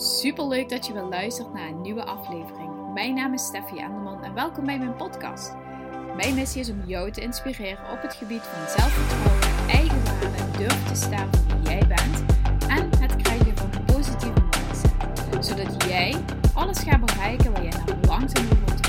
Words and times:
Super 0.00 0.48
leuk 0.48 0.68
dat 0.68 0.86
je 0.86 0.92
weer 0.92 1.02
luistert 1.02 1.52
naar 1.52 1.68
een 1.68 1.80
nieuwe 1.80 2.04
aflevering. 2.04 2.92
Mijn 2.94 3.14
naam 3.14 3.34
is 3.34 3.44
Steffi 3.44 3.78
Enderman 3.78 4.24
en 4.24 4.34
welkom 4.34 4.64
bij 4.64 4.78
mijn 4.78 4.96
podcast. 4.96 5.54
Mijn 6.16 6.34
missie 6.34 6.60
is 6.60 6.70
om 6.70 6.82
jou 6.86 7.10
te 7.10 7.20
inspireren 7.20 7.90
op 7.92 8.02
het 8.02 8.14
gebied 8.14 8.42
van 8.42 8.68
zelfvertrouwen, 8.68 9.68
eigenwaarde, 9.68 10.58
durf 10.58 10.88
te 10.88 10.94
staan 10.94 11.28
voor 11.32 11.56
wie 11.56 11.70
jij 11.70 11.86
bent 11.86 12.24
en 12.68 13.00
het 13.00 13.16
krijgen 13.16 13.56
van 13.56 13.70
een 13.74 13.84
positieve 13.84 14.40
mindset. 14.40 15.46
Zodat 15.46 15.84
jij 15.88 16.14
alles 16.54 16.78
gaat 16.78 17.06
bereiken 17.06 17.52
waar 17.52 17.62
jij 17.62 17.72
naar 17.86 17.96
langzaam 18.06 18.48
wilt. 18.48 18.86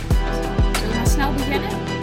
Zullen 0.78 1.04
we 1.04 1.10
snel 1.10 1.34
beginnen? 1.34 1.99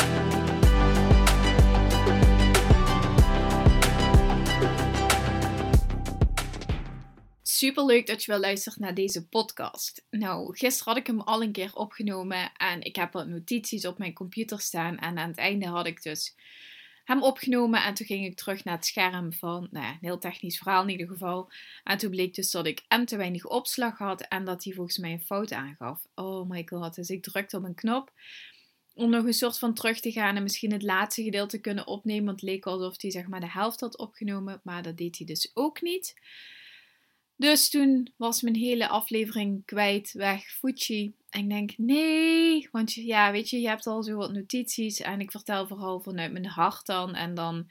Super 7.67 7.85
leuk 7.85 8.07
dat 8.07 8.25
je 8.25 8.31
wel 8.31 8.41
luistert 8.41 8.79
naar 8.79 8.95
deze 8.95 9.29
podcast. 9.29 10.05
Nou, 10.11 10.57
gisteren 10.57 10.93
had 10.93 11.03
ik 11.03 11.07
hem 11.07 11.21
al 11.21 11.43
een 11.43 11.53
keer 11.53 11.75
opgenomen 11.75 12.53
en 12.57 12.83
ik 12.83 12.97
heb 12.97 13.13
wat 13.13 13.27
notities 13.27 13.87
op 13.87 13.99
mijn 13.99 14.13
computer 14.13 14.61
staan. 14.61 14.99
En 14.99 15.19
aan 15.19 15.29
het 15.29 15.39
einde 15.39 15.67
had 15.67 15.87
ik 15.87 16.03
dus 16.03 16.35
hem 17.05 17.23
opgenomen 17.23 17.83
en 17.83 17.95
toen 17.95 18.07
ging 18.07 18.25
ik 18.25 18.37
terug 18.37 18.65
naar 18.65 18.75
het 18.75 18.87
scherm 18.87 19.33
van, 19.33 19.69
nou 19.71 19.87
een 19.87 19.99
heel 20.01 20.19
technisch 20.19 20.59
verhaal 20.59 20.83
in 20.83 20.89
ieder 20.89 21.07
geval. 21.07 21.51
En 21.85 21.99
toen 21.99 22.11
bleek 22.11 22.35
dus 22.35 22.51
dat 22.51 22.67
ik 22.67 22.85
M 22.89 23.05
te 23.05 23.17
weinig 23.17 23.47
opslag 23.47 23.99
had 23.99 24.21
en 24.21 24.45
dat 24.45 24.65
hij 24.65 24.73
volgens 24.73 24.99
mij 24.99 25.13
een 25.13 25.21
fout 25.21 25.53
aangaf. 25.53 26.07
Oh 26.15 26.49
my 26.49 26.67
god, 26.67 26.95
dus 26.95 27.09
ik 27.09 27.23
drukte 27.23 27.57
op 27.57 27.65
een 27.65 27.75
knop 27.75 28.13
om 28.95 29.11
nog 29.11 29.25
een 29.25 29.33
soort 29.33 29.59
van 29.59 29.75
terug 29.75 30.01
te 30.01 30.13
gaan 30.13 30.37
en 30.37 30.43
misschien 30.43 30.73
het 30.73 30.83
laatste 30.83 31.23
gedeelte 31.23 31.57
te 31.57 31.63
kunnen 31.63 31.87
opnemen. 31.87 32.25
Want 32.25 32.41
het 32.41 32.51
leek 32.51 32.67
alsof 32.67 33.03
hij 33.03 33.11
zeg 33.11 33.27
maar 33.27 33.41
de 33.41 33.51
helft 33.51 33.81
had 33.81 33.99
opgenomen, 33.99 34.61
maar 34.65 34.83
dat 34.83 34.97
deed 34.97 35.17
hij 35.19 35.27
dus 35.27 35.51
ook 35.55 35.81
niet. 35.83 36.15
Dus 37.37 37.71
toen 37.71 38.13
was 38.17 38.43
mijn 38.43 38.55
hele 38.55 38.89
aflevering 38.89 39.65
kwijt, 39.65 40.13
weg, 40.13 40.51
Fuji. 40.51 41.15
En 41.31 41.41
ik 41.41 41.49
denk, 41.49 41.73
nee, 41.77 42.69
want 42.73 42.93
ja, 42.95 43.33
weet 43.33 43.51
je, 43.51 43.61
je 43.61 43.69
hebt 43.69 43.87
al 43.87 44.03
zo 44.03 44.17
wat 44.17 44.33
notities 44.33 45.01
en 45.01 45.21
ik 45.21 45.31
vertel 45.31 45.67
vooral 45.67 46.01
vanuit 46.01 46.33
mijn 46.33 46.47
hart 46.47 46.87
dan. 46.87 47.15
En 47.15 47.35
dan, 47.35 47.71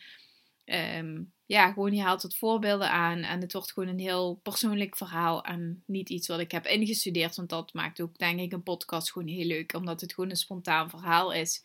ehm, 0.65 1.21
ja, 1.45 1.71
gewoon 1.71 1.93
je 1.93 2.01
haalt 2.01 2.21
wat 2.21 2.35
voorbeelden 2.35 2.91
aan 2.91 3.23
en 3.23 3.41
het 3.41 3.53
wordt 3.53 3.71
gewoon 3.71 3.89
een 3.89 3.99
heel 3.99 4.39
persoonlijk 4.43 4.97
verhaal 4.97 5.43
en 5.43 5.83
niet 5.85 6.09
iets 6.09 6.27
wat 6.27 6.39
ik 6.39 6.51
heb 6.51 6.65
ingestudeerd. 6.65 7.35
Want 7.35 7.49
dat 7.49 7.73
maakt 7.73 8.01
ook, 8.01 8.17
denk 8.17 8.39
ik, 8.39 8.51
een 8.51 8.63
podcast 8.63 9.11
gewoon 9.11 9.27
heel 9.27 9.45
leuk, 9.45 9.73
omdat 9.73 10.01
het 10.01 10.13
gewoon 10.13 10.29
een 10.29 10.35
spontaan 10.35 10.89
verhaal 10.89 11.33
is. 11.33 11.61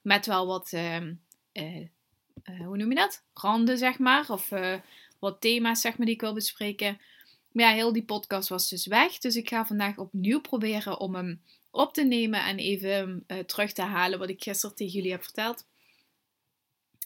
Met 0.00 0.26
wel 0.26 0.46
wat, 0.46 0.72
uh, 0.72 1.06
uh, 1.52 1.86
hoe 2.44 2.76
noem 2.76 2.88
je 2.88 2.94
dat? 2.94 3.24
Randen, 3.34 3.78
zeg 3.78 3.98
maar, 3.98 4.30
of 4.30 4.50
uh, 4.50 4.76
wat 5.18 5.40
thema's, 5.40 5.80
zeg 5.80 5.96
maar, 5.96 6.06
die 6.06 6.14
ik 6.14 6.20
wil 6.20 6.34
bespreken. 6.34 7.00
Maar 7.52 7.64
ja, 7.64 7.74
heel 7.74 7.92
die 7.92 8.04
podcast 8.04 8.48
was 8.48 8.68
dus 8.68 8.86
weg. 8.86 9.18
Dus 9.18 9.36
ik 9.36 9.48
ga 9.48 9.66
vandaag 9.66 9.98
opnieuw 9.98 10.40
proberen 10.40 11.00
om 11.00 11.14
hem 11.14 11.42
op 11.70 11.94
te 11.94 12.04
nemen 12.04 12.44
en 12.44 12.58
even 12.58 13.24
uh, 13.26 13.38
terug 13.38 13.72
te 13.72 13.82
halen 13.82 14.18
wat 14.18 14.28
ik 14.28 14.42
gisteren 14.42 14.76
tegen 14.76 14.92
jullie 14.92 15.10
heb 15.10 15.22
verteld. 15.22 15.66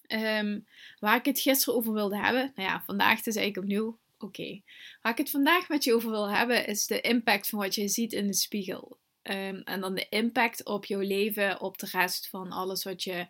Um, 0.09 0.67
waar 0.99 1.17
ik 1.17 1.25
het 1.25 1.41
gisteren 1.41 1.75
over 1.75 1.93
wilde 1.93 2.19
hebben. 2.19 2.53
Nou 2.55 2.69
ja, 2.69 2.83
vandaag 2.87 3.23
dus 3.23 3.37
eigenlijk 3.37 3.67
opnieuw. 3.67 3.99
Oké. 4.19 4.61
Waar 5.03 5.13
ik 5.13 5.19
het 5.19 5.31
vandaag 5.31 5.69
met 5.69 5.85
je 5.85 5.95
over 5.95 6.11
wil 6.11 6.31
hebben 6.31 6.67
is 6.67 6.87
de 6.87 7.01
impact 7.01 7.49
van 7.49 7.59
wat 7.59 7.75
je 7.75 7.89
ziet 7.89 8.13
in 8.13 8.27
de 8.27 8.35
spiegel. 8.35 8.99
Um, 9.23 9.61
en 9.61 9.81
dan 9.81 9.95
de 9.95 10.07
impact 10.09 10.65
op 10.65 10.85
jouw 10.85 11.01
leven, 11.01 11.61
op 11.61 11.79
de 11.79 11.89
rest 11.91 12.29
van 12.29 12.53
alles 12.53 12.85
wat 12.85 13.03
je 13.03 13.27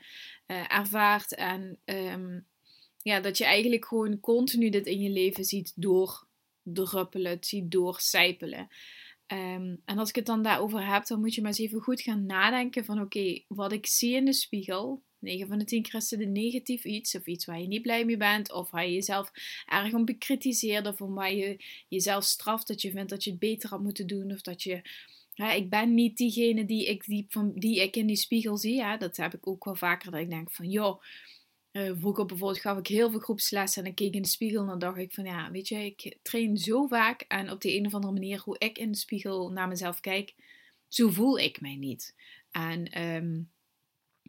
uh, 0.47 0.73
ervaart. 0.73 1.35
En 1.35 1.79
ja, 3.03 3.21
dat 3.21 3.39
je 3.39 3.45
eigenlijk 3.45 3.85
gewoon 3.85 4.21
continu 4.21 4.71
dit 4.71 4.87
in 4.87 5.01
je 5.01 5.11
leven 5.11 5.45
ziet 5.45 5.73
door 5.75 6.27
druppelen, 6.65 7.33
het 7.33 7.47
ziet 7.47 7.71
doorcijpelen. 7.71 8.69
Um, 9.27 9.81
en 9.85 9.99
als 9.99 10.09
ik 10.09 10.15
het 10.15 10.27
dan 10.27 10.43
daarover 10.43 10.93
heb, 10.93 11.07
dan 11.07 11.21
moet 11.21 11.35
je 11.35 11.41
maar 11.41 11.51
eens 11.51 11.61
even 11.61 11.81
goed 11.81 12.01
gaan 12.01 12.27
nadenken 12.27 12.85
van 12.85 13.01
oké, 13.01 13.43
wat 13.49 13.73
ik 13.73 13.87
zie 13.87 14.15
in 14.15 14.25
de 14.25 14.33
spiegel, 14.33 15.03
9 15.19 15.49
van 15.49 15.59
de 15.59 15.65
10 15.65 15.83
keer 15.83 15.95
is 15.95 16.11
negatief 16.11 16.85
iets, 16.85 17.15
of 17.15 17.27
iets 17.27 17.45
waar 17.45 17.61
je 17.61 17.67
niet 17.67 17.83
blij 17.83 18.05
mee 18.05 18.17
bent, 18.17 18.53
of 18.53 18.71
waar 18.71 18.87
je 18.87 18.93
jezelf 18.93 19.31
erg 19.67 19.93
om 19.93 20.05
bekritiseert, 20.05 20.87
of 20.87 20.99
waar 20.99 21.35
je 21.35 21.65
jezelf 21.89 22.25
straft 22.25 22.67
dat 22.67 22.83
je 22.83 22.91
vindt 22.91 23.11
dat 23.11 23.25
je 23.25 23.31
het 23.31 23.39
beter 23.39 23.71
had 23.71 23.83
moeten 23.83 24.07
doen, 24.07 24.33
of 24.33 24.41
dat 24.41 24.63
je, 24.63 24.83
ja, 25.33 25.53
ik 25.53 25.71
ben 25.71 25.95
niet 25.95 26.17
diegene 26.17 26.65
die 26.65 26.87
ik, 26.87 27.05
die, 27.05 27.27
van, 27.29 27.53
die 27.55 27.81
ik 27.83 27.97
in 27.97 28.07
die 28.07 28.17
spiegel 28.17 28.57
zie, 28.57 28.75
ja, 28.75 28.97
dat 28.97 29.17
heb 29.17 29.35
ik 29.35 29.47
ook 29.47 29.65
wel 29.65 29.77
vaker, 29.77 30.11
dat 30.11 30.21
ik 30.21 30.31
denk 30.31 30.51
van 30.51 30.71
joh, 30.71 31.03
uh, 31.77 31.93
vroeger 31.99 32.27
bijvoorbeeld 32.27 32.61
gaf 32.61 32.79
ik 32.79 32.87
heel 32.87 33.11
veel 33.11 33.21
groepslessen 33.21 33.79
en 33.79 33.85
dan 33.85 33.95
keek 33.95 34.09
ik 34.09 34.15
in 34.15 34.23
de 34.23 34.29
spiegel 34.29 34.61
en 34.61 34.67
dan 34.67 34.79
dacht 34.79 34.99
ik 34.99 35.13
van 35.13 35.25
ja, 35.25 35.51
weet 35.51 35.69
je, 35.69 35.85
ik 35.85 36.19
train 36.23 36.57
zo 36.57 36.87
vaak 36.87 37.21
en 37.21 37.51
op 37.51 37.61
de 37.61 37.77
een 37.77 37.87
of 37.87 37.95
andere 37.95 38.13
manier 38.13 38.41
hoe 38.45 38.59
ik 38.59 38.79
in 38.79 38.93
de 38.93 38.99
spiegel 38.99 39.51
naar 39.51 39.69
mezelf 39.69 40.01
kijk, 40.01 40.35
zo 40.89 41.11
voel 41.11 41.39
ik 41.39 41.61
mij 41.61 41.77
niet. 41.77 42.15
En 42.51 43.03
um, 43.03 43.51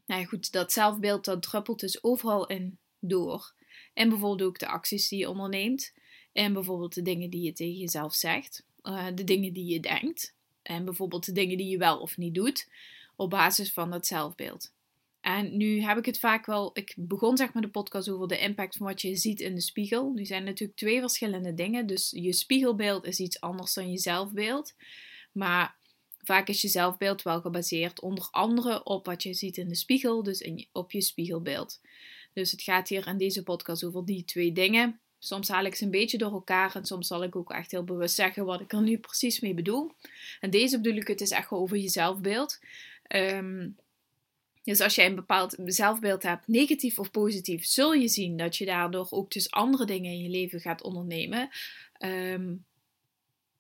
nou 0.05 0.25
goed, 0.25 0.51
dat 0.51 0.71
zelfbeeld 0.71 1.25
dat 1.25 1.41
druppelt 1.41 1.79
dus 1.79 2.03
overal 2.03 2.47
in 2.47 2.77
door. 2.99 3.53
En 3.93 4.09
bijvoorbeeld 4.09 4.49
ook 4.49 4.59
de 4.59 4.67
acties 4.67 5.07
die 5.07 5.19
je 5.19 5.29
onderneemt. 5.29 5.93
En 6.33 6.53
bijvoorbeeld 6.53 6.93
de 6.93 7.01
dingen 7.01 7.29
die 7.29 7.41
je 7.41 7.53
tegen 7.53 7.79
jezelf 7.79 8.13
zegt. 8.13 8.65
Uh, 8.83 9.05
de 9.15 9.23
dingen 9.23 9.53
die 9.53 9.65
je 9.65 9.79
denkt. 9.79 10.35
En 10.61 10.85
bijvoorbeeld 10.85 11.25
de 11.25 11.31
dingen 11.31 11.57
die 11.57 11.67
je 11.67 11.77
wel 11.77 11.99
of 11.99 12.17
niet 12.17 12.35
doet. 12.35 12.69
Op 13.15 13.29
basis 13.29 13.73
van 13.73 13.91
dat 13.91 14.07
zelfbeeld. 14.07 14.73
En 15.25 15.57
nu 15.57 15.81
heb 15.81 15.97
ik 15.97 16.05
het 16.05 16.19
vaak 16.19 16.45
wel. 16.45 16.69
Ik 16.73 16.93
begon 16.97 17.37
zeg 17.37 17.53
maar 17.53 17.61
de 17.61 17.69
podcast 17.69 18.09
over 18.09 18.27
de 18.27 18.39
impact 18.39 18.77
van 18.77 18.87
wat 18.87 19.01
je 19.01 19.15
ziet 19.15 19.39
in 19.39 19.55
de 19.55 19.61
spiegel. 19.61 20.11
Nu 20.11 20.25
zijn 20.25 20.43
natuurlijk 20.43 20.79
twee 20.79 20.99
verschillende 20.99 21.53
dingen. 21.53 21.87
Dus 21.87 22.11
je 22.15 22.33
spiegelbeeld 22.33 23.05
is 23.05 23.19
iets 23.19 23.39
anders 23.39 23.73
dan 23.73 23.91
je 23.91 23.97
zelfbeeld. 23.97 24.73
Maar 25.31 25.77
vaak 26.17 26.47
is 26.47 26.61
je 26.61 26.67
zelfbeeld 26.67 27.21
wel 27.21 27.41
gebaseerd 27.41 28.01
onder 28.01 28.27
andere 28.31 28.83
op 28.83 29.05
wat 29.05 29.23
je 29.23 29.33
ziet 29.33 29.57
in 29.57 29.67
de 29.67 29.75
spiegel, 29.75 30.23
dus 30.23 30.49
op 30.71 30.91
je 30.91 31.01
spiegelbeeld. 31.01 31.81
Dus 32.33 32.51
het 32.51 32.61
gaat 32.61 32.89
hier 32.89 33.07
in 33.07 33.17
deze 33.17 33.43
podcast 33.43 33.83
over 33.83 34.05
die 34.05 34.25
twee 34.25 34.51
dingen. 34.51 34.99
Soms 35.19 35.47
haal 35.47 35.65
ik 35.65 35.75
ze 35.75 35.83
een 35.83 35.91
beetje 35.91 36.17
door 36.17 36.31
elkaar 36.31 36.75
en 36.75 36.85
soms 36.85 37.07
zal 37.07 37.23
ik 37.23 37.35
ook 37.35 37.51
echt 37.51 37.71
heel 37.71 37.83
bewust 37.83 38.15
zeggen 38.15 38.45
wat 38.45 38.61
ik 38.61 38.73
er 38.73 38.81
nu 38.81 38.97
precies 38.97 39.39
mee 39.39 39.53
bedoel. 39.53 39.91
En 40.39 40.49
deze 40.49 40.81
bedoel 40.81 40.99
ik 40.99 41.07
het 41.07 41.21
is 41.21 41.31
echt 41.31 41.51
over 41.51 41.77
je 41.77 41.89
zelfbeeld. 41.89 42.59
Um, 43.15 43.75
dus 44.65 44.81
als 44.81 44.95
jij 44.95 45.05
een 45.05 45.15
bepaald 45.15 45.55
zelfbeeld 45.65 46.23
hebt, 46.23 46.47
negatief 46.47 46.99
of 46.99 47.11
positief, 47.11 47.65
zul 47.65 47.93
je 47.93 48.07
zien 48.07 48.37
dat 48.37 48.57
je 48.57 48.65
daardoor 48.65 49.07
ook 49.09 49.31
dus 49.31 49.51
andere 49.51 49.85
dingen 49.85 50.11
in 50.11 50.21
je 50.21 50.29
leven 50.29 50.59
gaat 50.59 50.83
ondernemen. 50.83 51.49
Um, 51.99 52.65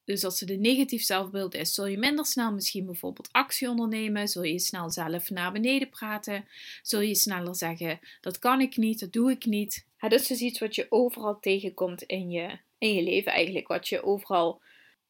dus 0.05 0.23
als 0.23 0.39
het 0.39 0.49
een 0.49 0.61
negatief 0.61 1.03
zelfbeeld 1.03 1.55
is, 1.55 1.73
zul 1.73 1.85
je 1.85 1.97
minder 1.97 2.25
snel 2.25 2.53
misschien 2.53 2.85
bijvoorbeeld 2.85 3.31
actie 3.31 3.69
ondernemen. 3.69 4.27
Zul 4.27 4.43
je 4.43 4.59
snel 4.59 4.89
zelf 4.89 5.29
naar 5.29 5.51
beneden 5.51 5.89
praten. 5.89 6.47
Zul 6.81 6.99
je 6.99 7.15
sneller 7.15 7.55
zeggen: 7.55 7.99
dat 8.21 8.39
kan 8.39 8.61
ik 8.61 8.77
niet, 8.77 8.99
dat 8.99 9.13
doe 9.13 9.31
ik 9.31 9.45
niet. 9.45 9.87
Het 9.97 10.11
is 10.11 10.27
dus 10.27 10.39
iets 10.39 10.59
wat 10.59 10.75
je 10.75 10.85
overal 10.89 11.39
tegenkomt 11.39 12.03
in 12.03 12.29
je, 12.29 12.59
in 12.77 12.93
je 12.93 13.03
leven 13.03 13.31
eigenlijk. 13.31 13.67
Wat 13.67 13.87
je 13.87 14.03
overal, 14.03 14.61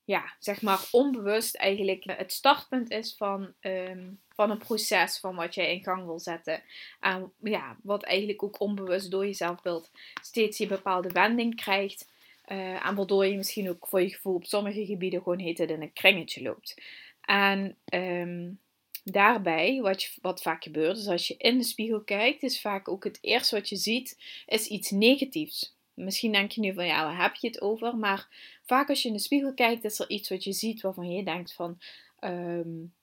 ja, 0.03 0.35
zeg 0.39 0.61
maar 0.61 0.87
onbewust 0.91 1.55
eigenlijk 1.55 2.03
het 2.05 2.31
startpunt 2.31 2.91
is 2.91 3.15
van 3.17 3.53
um, 3.61 4.21
van 4.35 4.49
een 4.51 4.57
proces 4.57 5.19
van 5.19 5.35
wat 5.35 5.55
jij 5.55 5.73
in 5.73 5.83
gang 5.83 6.05
wil 6.05 6.19
zetten. 6.19 6.63
En 6.99 7.31
ja, 7.43 7.77
wat 7.83 8.03
eigenlijk 8.03 8.43
ook 8.43 8.59
onbewust 8.59 9.11
door 9.11 9.25
je 9.25 9.33
zelfbeeld 9.33 9.91
steeds 10.21 10.57
je 10.57 10.67
bepaalde 10.67 11.09
wending 11.09 11.55
krijgt. 11.55 12.13
Uh, 12.47 12.85
en 12.85 12.95
waardoor 12.95 13.25
je 13.25 13.37
misschien 13.37 13.69
ook 13.69 13.87
voor 13.87 14.01
je 14.01 14.09
gevoel 14.09 14.35
op 14.35 14.45
sommige 14.45 14.85
gebieden 14.85 15.21
gewoon 15.21 15.39
heet 15.39 15.57
het 15.57 15.69
in 15.69 15.81
een 15.81 15.93
kringetje 15.93 16.41
loopt. 16.41 16.81
En 17.21 17.77
um, 17.93 18.59
daarbij, 19.03 19.81
wat, 19.81 20.17
wat 20.21 20.41
vaak 20.41 20.63
gebeurt, 20.63 20.97
is 20.97 21.07
als 21.07 21.27
je 21.27 21.35
in 21.37 21.57
de 21.57 21.63
spiegel 21.63 22.03
kijkt, 22.03 22.43
is 22.43 22.61
vaak 22.61 22.87
ook 22.87 23.03
het 23.03 23.17
eerste 23.21 23.55
wat 23.55 23.69
je 23.69 23.75
ziet, 23.75 24.17
is 24.45 24.67
iets 24.67 24.91
negatiefs. 24.91 25.75
Misschien 25.93 26.31
denk 26.31 26.51
je 26.51 26.61
nu 26.61 26.73
van 26.73 26.85
ja, 26.85 27.03
waar 27.03 27.21
heb 27.21 27.35
je 27.35 27.47
het 27.47 27.61
over? 27.61 27.97
Maar 27.97 28.27
vaak 28.65 28.89
als 28.89 29.01
je 29.01 29.07
in 29.07 29.13
de 29.13 29.21
spiegel 29.21 29.53
kijkt, 29.53 29.83
is 29.83 29.99
er 29.99 30.09
iets 30.09 30.29
wat 30.29 30.43
je 30.43 30.51
ziet 30.51 30.81
waarvan 30.81 31.11
je 31.11 31.23
denkt 31.23 31.53
van 31.53 31.79
um, 32.19 32.93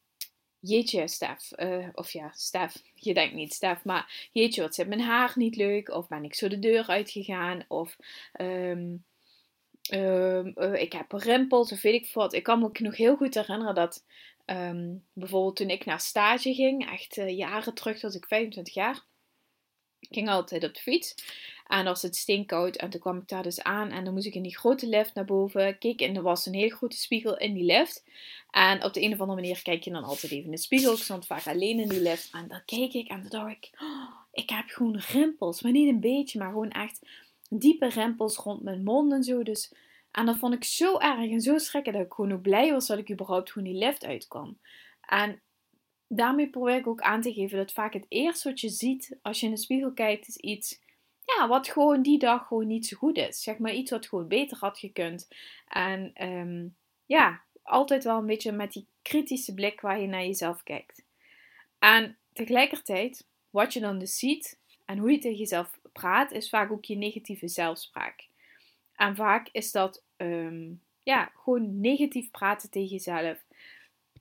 jeetje, 0.63 1.09
Stef. 1.09 1.51
Uh, 1.57 1.89
of 1.93 2.11
ja, 2.11 2.33
Stef, 2.35 2.83
je 2.95 3.15
denkt 3.15 3.35
niet 3.35 3.53
Stef, 3.55 3.85
maar 3.85 4.29
jeetje, 4.33 4.63
wat 4.63 4.75
zit 4.75 4.89
mijn 4.89 5.01
haar 5.01 5.33
niet 5.35 5.57
leuk? 5.57 5.91
Of 5.91 6.09
ben 6.09 6.25
ik 6.25 6.35
zo 6.35 6.49
de 6.49 6.59
deur 6.59 6.87
uitgegaan? 6.87 7.65
Of 7.69 7.97
um, 8.41 9.05
um, 9.93 10.53
uh, 10.57 10.75
ik 10.75 10.93
heb 10.93 11.13
rimpels 11.13 11.73
of 11.73 11.83
weet 11.83 12.03
ik 12.03 12.11
wat. 12.15 12.33
Ik 12.33 12.43
kan 12.43 12.61
me 12.61 12.69
nog 12.73 12.97
heel 12.97 13.17
goed 13.17 13.35
herinneren 13.35 13.75
dat 13.75 14.05
um, 14.47 15.05
bijvoorbeeld 15.13 15.57
toen 15.57 15.71
ik 15.71 15.85
naar 15.85 16.01
stage 16.01 16.55
ging, 16.55 16.91
echt 16.91 17.17
uh, 17.17 17.37
jaren 17.37 17.75
terug, 17.75 17.99
tot 17.99 18.15
ik 18.15 18.27
25 18.27 18.75
jaar, 18.75 19.05
ik 19.99 20.09
ging 20.11 20.29
altijd 20.29 20.65
op 20.65 20.75
de 20.75 20.81
fiets. 20.81 21.15
En 21.73 21.85
was 21.85 22.03
het 22.03 22.17
steenkoud 22.17 22.77
en 22.77 22.91
toen 22.91 23.01
kwam 23.01 23.19
ik 23.19 23.29
daar 23.29 23.43
dus 23.43 23.63
aan 23.63 23.91
en 23.91 24.05
dan 24.05 24.13
moest 24.15 24.27
ik 24.27 24.35
in 24.35 24.43
die 24.43 24.57
grote 24.57 24.87
lift 24.87 25.15
naar 25.15 25.25
boven. 25.25 25.79
Keek 25.79 26.01
en 26.01 26.17
er 26.17 26.23
was 26.23 26.47
een 26.47 26.55
hele 26.55 26.75
grote 26.75 26.97
spiegel 26.97 27.39
in 27.39 27.55
die 27.55 27.65
lift. 27.65 28.05
En 28.51 28.85
op 28.85 28.93
de 28.93 29.03
een 29.03 29.13
of 29.13 29.21
andere 29.21 29.41
manier 29.41 29.63
kijk 29.63 29.83
je 29.83 29.91
dan 29.91 30.05
altijd 30.05 30.33
even 30.33 30.45
in 30.45 30.51
de 30.51 30.57
spiegel. 30.57 30.93
Ik 30.93 30.99
stond 30.99 31.27
vaak 31.27 31.47
alleen 31.47 31.79
in 31.79 31.89
die 31.89 32.01
lift 32.01 32.31
en 32.33 32.49
dan 32.49 32.65
keek 32.65 32.93
ik 32.93 33.09
en 33.09 33.21
dan 33.21 33.41
dacht 33.41 33.51
ik, 33.51 33.71
oh, 33.81 34.11
ik 34.33 34.51
heb 34.51 34.69
gewoon 34.69 34.97
rimpels. 34.97 35.63
Maar 35.63 35.73
niet 35.73 35.89
een 35.89 36.01
beetje, 36.01 36.39
maar 36.39 36.49
gewoon 36.49 36.71
echt 36.71 37.01
diepe 37.49 37.89
rimpels 37.89 38.37
rond 38.37 38.63
mijn 38.63 38.83
mond 38.83 39.13
en 39.13 39.23
zo. 39.23 39.43
Dus 39.43 39.73
En 40.11 40.27
dat 40.27 40.37
vond 40.37 40.55
ik 40.55 40.65
zo 40.65 40.99
erg 40.99 41.31
en 41.31 41.41
zo 41.41 41.59
schrikken 41.59 41.93
dat 41.93 42.03
ik 42.03 42.13
gewoon 42.13 42.33
ook 42.33 42.43
blij 42.43 42.73
was 42.73 42.87
dat 42.87 42.99
ik 42.99 43.11
überhaupt 43.11 43.53
gewoon 43.53 43.69
die 43.69 43.79
lift 43.79 44.05
uitkwam. 44.05 44.59
En 45.01 45.41
daarmee 46.09 46.51
probeer 46.51 46.77
ik 46.77 46.87
ook 46.87 47.01
aan 47.01 47.21
te 47.21 47.33
geven 47.33 47.59
dat 47.59 47.73
vaak 47.73 47.93
het 47.93 48.07
eerste 48.09 48.49
wat 48.49 48.61
je 48.61 48.69
ziet 48.69 49.19
als 49.23 49.41
je 49.41 49.47
in 49.47 49.53
de 49.53 49.59
spiegel 49.59 49.93
kijkt 49.93 50.29
is 50.29 50.37
iets 50.37 50.82
ja, 51.25 51.49
wat 51.49 51.69
gewoon 51.69 52.03
die 52.03 52.19
dag 52.19 52.47
gewoon 52.47 52.67
niet 52.67 52.87
zo 52.87 52.97
goed 52.97 53.17
is. 53.17 53.43
Zeg 53.43 53.59
maar 53.59 53.73
iets 53.73 53.91
wat 53.91 54.07
gewoon 54.07 54.29
beter 54.29 54.59
had 54.59 54.79
gekund. 54.79 55.29
En 55.69 56.11
ehm, 56.15 56.67
ja, 57.07 57.43
altijd 57.63 58.05
wel 58.05 58.19
een 58.19 58.27
beetje 58.27 58.53
met 58.53 58.73
die 58.73 58.87
kritische 59.03 59.55
blik 59.55 59.81
waar 59.81 60.01
je 60.01 60.07
naar 60.07 60.25
jezelf 60.25 60.63
kijkt. 60.63 61.05
En 61.79 62.17
tegelijkertijd, 62.33 63.27
wat 63.51 63.73
je 63.73 63.81
dan 63.81 63.99
dus 63.99 64.19
ziet 64.19 64.59
en 64.85 64.99
hoe 64.99 65.11
je 65.11 65.19
tegen 65.19 65.39
jezelf 65.39 65.79
praat, 65.93 66.31
is 66.31 66.49
vaak 66.49 66.71
ook 66.71 66.85
je 66.85 66.97
negatieve 66.97 67.49
zelfspraak. 67.49 68.27
En 68.97 69.17
vaak 69.17 69.49
is 69.53 69.73
dat 69.73 70.03
ehm, 70.17 70.71
ja, 71.03 71.33
gewoon 71.37 71.81
negatief 71.81 72.31
praten 72.31 72.71
tegen 72.71 72.89
jezelf. 72.89 73.45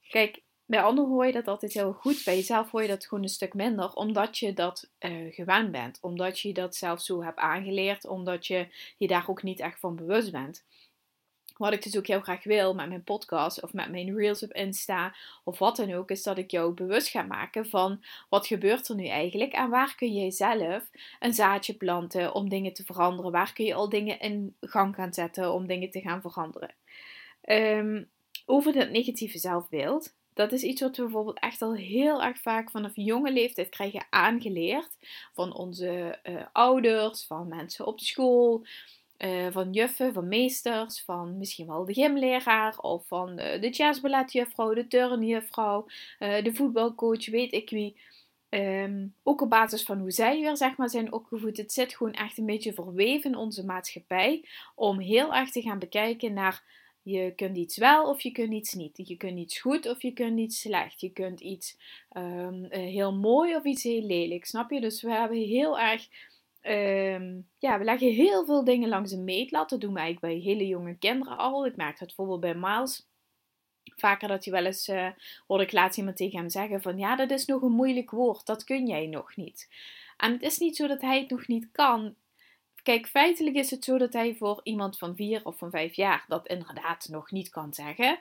Kijk, 0.08 0.42
bij 0.72 0.82
anderen 0.82 1.12
hoor 1.12 1.26
je 1.26 1.32
dat 1.32 1.48
altijd 1.48 1.74
heel 1.74 1.94
goed. 1.94 2.22
Bij 2.26 2.36
jezelf 2.36 2.72
hoor 2.72 2.82
je 2.82 2.88
dat 2.88 3.06
gewoon 3.06 3.24
een 3.24 3.30
stuk 3.30 3.54
minder, 3.54 3.94
omdat 3.94 4.38
je 4.38 4.54
dat 4.54 4.90
uh, 5.00 5.34
gewend 5.34 5.72
bent. 5.72 5.98
Omdat 6.02 6.40
je 6.40 6.54
dat 6.54 6.76
zelf 6.76 7.02
zo 7.02 7.24
hebt 7.24 7.40
aangeleerd, 7.40 8.08
omdat 8.08 8.48
je 8.48 8.68
je 8.98 9.08
daar 9.08 9.26
ook 9.28 9.44
niet 9.44 9.60
echt 9.60 9.80
van 9.80 9.96
bewust 9.96 10.32
bent. 10.32 10.64
Wat 11.58 11.74
ik 11.74 11.84
dus 11.84 11.98
ook 11.98 12.08
heel 12.08 12.22
graag 12.22 12.44
wil 12.44 12.74
met 12.74 12.88
mijn 12.88 13.04
podcast 13.04 13.62
of 13.62 13.74
met 13.74 13.92
mijn 13.92 14.16
reels 14.16 14.44
op 14.44 14.54
Insta 14.54 15.16
of 15.44 15.60
wat 15.60 15.76
dan 15.76 15.94
ook, 15.94 16.10
is 16.10 16.24
dat 16.24 16.38
ik 16.38 16.52
jou 16.52 16.74
bewust 16.74 17.08
ga 17.08 17.22
maken 17.22 17.66
van 17.66 18.04
wat 18.30 18.48
gebeurt 18.48 18.88
er 18.88 18.96
nu 18.96 19.08
eigenlijk 19.08 19.52
en 19.52 19.70
waar 19.70 19.96
kun 19.96 20.14
jij 20.14 20.32
zelf 20.32 20.90
een 21.20 21.34
zaadje 21.34 21.74
planten 21.74 22.34
om 22.34 22.50
dingen 22.50 22.74
te 22.74 22.84
veranderen. 22.84 23.32
Waar 23.32 23.54
kun 23.54 23.66
je 23.66 23.74
al 23.74 23.90
dingen 23.90 24.20
in 24.20 24.56
gang 24.62 24.96
gaan 24.96 25.14
zetten 25.14 25.54
om 25.54 25.68
dingen 25.68 25.90
te 25.90 26.02
gaan 26.02 26.22
veranderen. 26.22 26.74
Um, 27.46 28.10
over 28.46 28.74
dat 28.74 28.90
negatieve 28.90 29.38
zelfbeeld 29.38 30.14
dat 30.34 30.52
is 30.52 30.64
iets 30.64 30.82
wat 30.82 30.98
we 30.98 31.04
bijvoorbeeld 31.04 31.40
echt 31.40 31.62
al 31.62 31.74
heel 31.76 32.24
erg 32.24 32.40
vaak 32.40 32.72
vanaf 32.72 32.92
jonge 32.96 33.32
leeftijd 33.32 33.70
krijgen 33.70 34.06
aangeleerd. 34.10 34.98
Van 35.34 35.56
onze 35.56 36.20
uh, 36.24 36.42
ouders, 36.52 37.26
van 37.26 37.48
mensen 37.48 37.86
op 37.86 38.00
school, 38.00 38.66
uh, 39.18 39.48
van 39.52 39.72
juffen, 39.72 40.14
van 40.14 40.28
meesters, 40.28 41.02
van 41.02 41.38
misschien 41.38 41.68
wel 41.68 41.86
de 41.86 41.94
gymleraar 41.94 42.78
of 42.80 43.08
van 43.08 43.36
de, 43.36 43.70
jazzballetjuffrouw, 43.72 44.74
de 44.74 44.88
turnjuffrouw, 44.88 45.86
uh, 46.20 46.44
de 46.44 46.54
voetbalcoach, 46.54 47.30
weet 47.30 47.54
ik 47.54 47.70
wie. 47.70 47.98
Um, 48.50 49.16
ook 49.24 49.42
op 49.42 49.50
basis 49.50 49.84
van 49.84 50.00
hoe 50.00 50.12
zij 50.12 50.40
weer 50.40 50.58
zeg 50.58 50.78
maar, 50.78 50.90
zijn 50.90 51.14
opgevoed. 51.14 51.58
Het 51.58 51.74
zit 51.74 51.96
gewoon 51.96 52.14
echt 52.14 52.38
een 52.38 52.46
beetje 52.46 52.74
verweven 52.74 53.32
in 53.32 53.38
onze 53.38 53.66
maatschappij 53.66 54.46
om 54.76 55.00
heel 55.00 55.34
erg 55.34 55.52
te 55.52 55.62
gaan 55.62 55.80
bekijken 55.80 56.34
naar 56.34 56.64
je 57.04 57.34
kunt 57.36 57.58
iets 57.58 57.78
wel 57.78 58.10
of 58.10 58.22
je 58.22 58.32
kunt 58.32 58.54
iets 58.54 58.74
niet. 58.74 59.08
Je 59.08 59.18
kunt 59.18 59.40
iets 59.40 59.60
goed 59.60 59.90
of 59.90 60.02
je 60.02 60.12
kunt 60.14 60.40
iets 60.40 60.62
slecht. 60.62 61.02
Je 61.02 61.10
kunt 61.10 61.40
iets 61.40 61.78
um, 62.18 62.66
heel 62.70 63.14
mooi 63.14 63.56
of 63.56 63.64
iets 63.64 63.84
heel 63.84 64.02
lelijk. 64.02 64.46
Snap 64.46 64.72
je? 64.72 64.82
Dus 64.82 65.02
we 65.02 65.12
hebben 65.12 65.38
heel 65.38 65.80
erg. 65.80 66.08
Um, 66.62 67.48
ja, 67.60 67.78
we 67.78 67.84
leggen 67.84 68.14
heel 68.14 68.46
veel 68.46 68.64
dingen 68.64 68.90
langs 68.90 69.12
een 69.12 69.24
meetlat. 69.24 69.70
Dat 69.70 69.82
doen 69.82 69.94
we 69.94 70.00
eigenlijk 70.00 70.34
bij 70.34 70.44
hele 70.54 70.68
jonge 70.68 70.98
kinderen 70.98 71.38
al. 71.38 71.66
Ik 71.66 71.76
merk 71.76 72.00
dat 72.00 72.08
bijvoorbeeld 72.08 72.40
bij 72.40 72.56
Miles. 72.56 73.10
Vaker 73.96 74.28
dat 74.28 74.46
je 74.46 74.52
wel 74.52 74.66
eens, 74.66 74.90
uh, 74.90 75.10
hoorde 75.48 75.64
ik 75.64 75.72
laatst 75.72 75.98
iemand 75.98 76.18
tegen 76.18 76.40
hem 76.40 76.50
zeggen 76.50 76.82
van 76.82 76.98
ja, 76.98 77.16
dat 77.16 77.32
is 77.32 77.46
nog 77.46 77.62
een 77.62 77.72
moeilijk 77.72 78.12
woord, 78.12 78.46
dat 78.46 78.64
kun 78.64 78.88
jij 78.88 79.08
nog 79.08 79.36
niet. 79.36 79.70
En 80.18 80.32
het 80.32 80.42
is 80.42 80.58
niet 80.58 80.76
zo 80.76 80.88
dat 80.88 81.02
hij 81.02 81.20
het 81.20 81.30
nog 81.30 81.48
niet 81.48 81.72
kan. 81.72 82.16
Kijk, 82.84 83.08
feitelijk 83.08 83.56
is 83.56 83.72
het 83.72 83.84
zo 83.84 83.98
dat 83.98 84.14
hij 84.14 84.36
voor 84.36 84.60
iemand 84.64 84.98
van 84.98 85.16
vier 85.16 85.46
of 85.46 85.58
van 85.58 85.70
vijf 85.70 85.94
jaar 85.94 86.26
dat 86.28 86.48
inderdaad 86.48 87.08
nog 87.10 87.32
niet 87.32 87.50
kan 87.50 87.74
zeggen. 87.74 88.20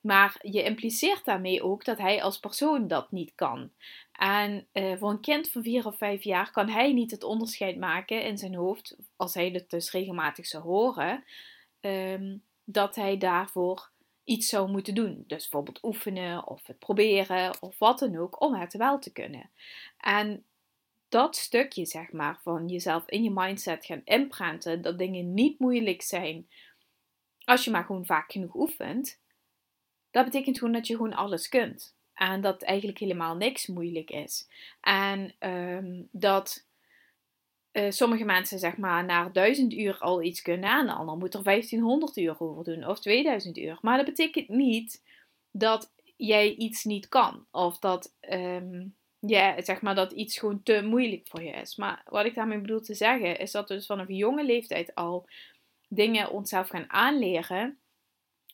Maar 0.00 0.38
je 0.42 0.62
impliceert 0.62 1.24
daarmee 1.24 1.62
ook 1.62 1.84
dat 1.84 1.98
hij 1.98 2.22
als 2.22 2.38
persoon 2.38 2.88
dat 2.88 3.12
niet 3.12 3.32
kan. 3.34 3.70
En 4.12 4.66
uh, 4.72 4.96
voor 4.98 5.10
een 5.10 5.20
kind 5.20 5.50
van 5.50 5.62
vier 5.62 5.86
of 5.86 5.96
vijf 5.96 6.22
jaar 6.22 6.50
kan 6.50 6.68
hij 6.68 6.92
niet 6.92 7.10
het 7.10 7.24
onderscheid 7.24 7.78
maken 7.78 8.24
in 8.24 8.38
zijn 8.38 8.54
hoofd, 8.54 8.96
als 9.16 9.34
hij 9.34 9.48
het 9.48 9.70
dus 9.70 9.90
regelmatig 9.90 10.46
zou 10.46 10.62
horen, 10.62 11.24
um, 11.80 12.42
dat 12.64 12.94
hij 12.94 13.18
daarvoor 13.18 13.90
iets 14.24 14.48
zou 14.48 14.70
moeten 14.70 14.94
doen. 14.94 15.24
Dus 15.26 15.48
bijvoorbeeld 15.48 15.84
oefenen 15.84 16.46
of 16.46 16.66
het 16.66 16.78
proberen 16.78 17.62
of 17.62 17.78
wat 17.78 17.98
dan 17.98 18.16
ook, 18.16 18.40
om 18.40 18.54
het 18.54 18.72
wel 18.72 18.98
te 18.98 19.12
kunnen. 19.12 19.50
En 19.98 20.44
dat 21.12 21.36
stukje, 21.36 21.86
zeg 21.86 22.12
maar, 22.12 22.40
van 22.42 22.68
jezelf 22.68 23.08
in 23.08 23.22
je 23.22 23.30
mindset 23.30 23.84
gaan 23.84 24.02
imprinten, 24.04 24.82
dat 24.82 24.98
dingen 24.98 25.34
niet 25.34 25.58
moeilijk 25.58 26.02
zijn 26.02 26.46
als 27.44 27.64
je 27.64 27.70
maar 27.70 27.84
gewoon 27.84 28.06
vaak 28.06 28.32
genoeg 28.32 28.54
oefent, 28.54 29.20
dat 30.10 30.24
betekent 30.24 30.58
gewoon 30.58 30.72
dat 30.72 30.86
je 30.86 30.96
gewoon 30.96 31.14
alles 31.14 31.48
kunt. 31.48 31.96
En 32.14 32.40
dat 32.40 32.62
eigenlijk 32.62 32.98
helemaal 32.98 33.36
niks 33.36 33.66
moeilijk 33.66 34.10
is. 34.10 34.48
En 34.80 35.34
um, 35.48 36.08
dat 36.10 36.66
uh, 37.72 37.90
sommige 37.90 38.24
mensen, 38.24 38.58
zeg 38.58 38.76
maar, 38.76 39.04
na 39.04 39.28
duizend 39.28 39.72
uur 39.72 39.98
al 39.98 40.22
iets 40.22 40.42
kunnen 40.42 40.70
en 40.70 40.86
de 40.86 40.92
ander 40.92 41.16
moet 41.16 41.34
er 41.34 41.42
1500 41.42 42.16
uur 42.16 42.36
over 42.38 42.64
doen 42.64 42.86
of 42.86 43.00
2000 43.00 43.58
uur. 43.58 43.78
Maar 43.80 43.96
dat 43.96 44.06
betekent 44.06 44.48
niet 44.48 45.02
dat 45.50 45.92
jij 46.16 46.54
iets 46.54 46.84
niet 46.84 47.08
kan. 47.08 47.46
Of 47.50 47.78
dat. 47.78 48.14
Um, 48.30 48.96
ja, 49.26 49.62
zeg 49.62 49.80
maar 49.80 49.94
dat 49.94 50.12
iets 50.12 50.38
gewoon 50.38 50.62
te 50.62 50.82
moeilijk 50.82 51.26
voor 51.28 51.42
je 51.42 51.50
is. 51.50 51.76
Maar 51.76 52.02
wat 52.04 52.24
ik 52.24 52.34
daarmee 52.34 52.60
bedoel 52.60 52.80
te 52.80 52.94
zeggen, 52.94 53.38
is 53.38 53.50
dat 53.50 53.68
we 53.68 53.74
dus 53.74 53.86
vanaf 53.86 54.08
jonge 54.08 54.44
leeftijd 54.44 54.94
al 54.94 55.28
dingen 55.88 56.30
onszelf 56.30 56.68
gaan 56.68 56.90
aanleren. 56.90 57.78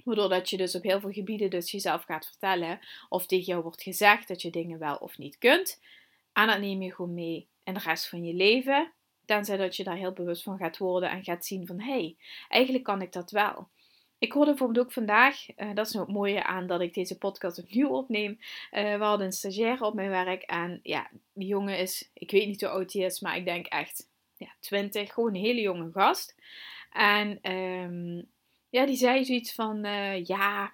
Waardoor 0.05 0.29
dat 0.29 0.51
je 0.51 0.57
dus 0.57 0.75
op 0.75 0.83
heel 0.83 1.01
veel 1.01 1.13
gebieden 1.13 1.51
dus 1.51 1.71
jezelf 1.71 2.05
gaat 2.05 2.27
vertellen. 2.27 2.81
Of 3.09 3.27
tegen 3.27 3.45
jou 3.45 3.63
wordt 3.63 3.83
gezegd 3.83 4.29
dat 4.29 4.43
je 4.43 4.51
dingen 4.51 4.79
wel 4.79 4.97
of 4.97 5.19
niet 5.19 5.39
kunt. 5.39 5.81
En 6.33 6.47
dat 6.47 6.61
neem 6.61 6.83
je 6.83 6.95
gewoon 6.95 7.15
mee 7.15 7.49
in 7.65 7.75
de 7.75 7.81
rest 7.81 8.09
van 8.09 8.25
je 8.25 8.35
leven. 8.35 8.93
Tenzij 9.25 9.57
dat 9.57 9.77
je 9.77 9.85
daar 9.85 9.97
heel 9.97 10.13
bewust 10.13 10.43
van 10.43 10.59
gaat 10.59 10.79
worden 10.79 11.11
en 11.11 11.25
gaat 11.25 11.47
zien 11.47 11.67
van... 11.67 11.81
Hé, 11.81 11.93
hey, 11.93 12.17
eigenlijk 12.49 12.85
kan 12.85 13.03
ik 13.03 13.13
dat 13.13 13.31
wel. 13.31 13.69
Ik 14.19 14.33
hoorde 14.33 14.51
bijvoorbeeld 14.51 14.87
ook 14.87 14.93
vandaag, 14.93 15.47
uh, 15.57 15.75
dat 15.75 15.87
is 15.87 15.93
het 15.93 16.09
mooie 16.09 16.45
aan 16.45 16.67
dat 16.67 16.81
ik 16.81 16.95
deze 16.95 17.19
podcast 17.19 17.59
opnieuw 17.59 17.89
opneem. 17.89 18.39
Uh, 18.73 18.97
we 18.99 19.05
hadden 19.05 19.27
een 19.27 19.33
stagiaire 19.33 19.85
op 19.85 19.95
mijn 19.95 20.11
werk 20.11 20.43
en 20.43 20.81
ja, 20.83 21.11
die 21.33 21.49
jongen 21.49 21.79
is, 21.79 22.11
ik 22.13 22.31
weet 22.31 22.47
niet 22.47 22.61
hoe 22.61 22.71
oud 22.71 22.93
hij 22.93 23.03
is, 23.03 23.21
maar 23.21 23.37
ik 23.37 23.45
denk 23.45 23.67
echt 23.67 24.09
ja, 24.37 24.55
20, 24.61 25.13
gewoon 25.13 25.35
een 25.35 25.41
hele 25.41 25.61
jonge 25.61 25.91
gast. 25.93 26.35
En 26.93 27.53
um, 27.53 28.27
ja, 28.71 28.87
die 28.87 28.97
zei 28.97 29.25
zoiets 29.25 29.55
van, 29.55 29.87
uh, 29.87 30.25
ja, 30.25 30.73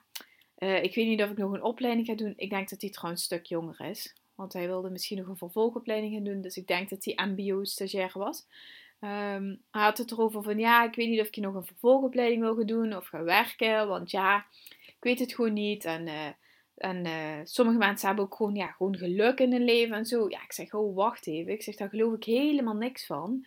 ik 0.58 0.94
weet 0.94 1.06
niet 1.06 1.22
of 1.22 1.30
ik 1.30 1.36
nog 1.36 1.52
een 1.52 1.62
opleiding 1.62 2.06
ga 2.06 2.14
doen. 2.14 2.34
Ik 2.36 2.50
denk 2.50 2.68
dat 2.68 2.80
hij 2.80 2.90
trouwens 2.90 3.20
een 3.20 3.36
stuk 3.36 3.46
jonger 3.46 3.80
is. 3.80 4.14
Want 4.34 4.52
hij 4.52 4.66
wilde 4.66 4.90
misschien 4.90 5.18
nog 5.18 5.28
een 5.28 5.36
vervolgopleiding 5.36 6.14
gaan 6.14 6.24
doen. 6.24 6.40
Dus 6.40 6.56
ik 6.56 6.66
denk 6.66 6.88
dat 6.88 7.04
hij 7.04 7.26
MBO-stagiair 7.26 8.12
was. 8.14 8.46
Um, 9.04 9.62
hij 9.70 9.82
had 9.82 9.98
het 9.98 10.10
erover 10.10 10.42
van 10.42 10.58
ja, 10.58 10.84
ik 10.84 10.94
weet 10.94 11.08
niet 11.08 11.20
of 11.20 11.26
ik 11.26 11.36
nog 11.36 11.54
een 11.54 11.64
vervolgopleiding 11.64 12.40
wil 12.40 12.54
gaan 12.54 12.66
doen 12.66 12.96
of 12.96 13.06
gaan 13.06 13.24
werken. 13.24 13.88
Want 13.88 14.10
ja, 14.10 14.46
ik 14.86 14.96
weet 15.00 15.18
het 15.18 15.34
gewoon 15.34 15.52
niet. 15.52 15.84
En, 15.84 16.06
uh, 16.06 16.28
en 16.74 17.06
uh, 17.06 17.40
sommige 17.44 17.78
mensen 17.78 18.06
hebben 18.06 18.24
ook 18.24 18.34
gewoon, 18.34 18.54
ja, 18.54 18.66
gewoon 18.66 18.96
geluk 18.96 19.38
in 19.38 19.52
hun 19.52 19.64
leven 19.64 19.96
en 19.96 20.06
zo. 20.06 20.28
Ja, 20.28 20.42
ik 20.42 20.52
zeg, 20.52 20.74
oh, 20.74 20.96
wacht 20.96 21.26
even. 21.26 21.52
Ik 21.52 21.62
zeg, 21.62 21.76
daar 21.76 21.88
geloof 21.88 22.14
ik 22.14 22.24
helemaal 22.24 22.76
niks 22.76 23.06
van. 23.06 23.46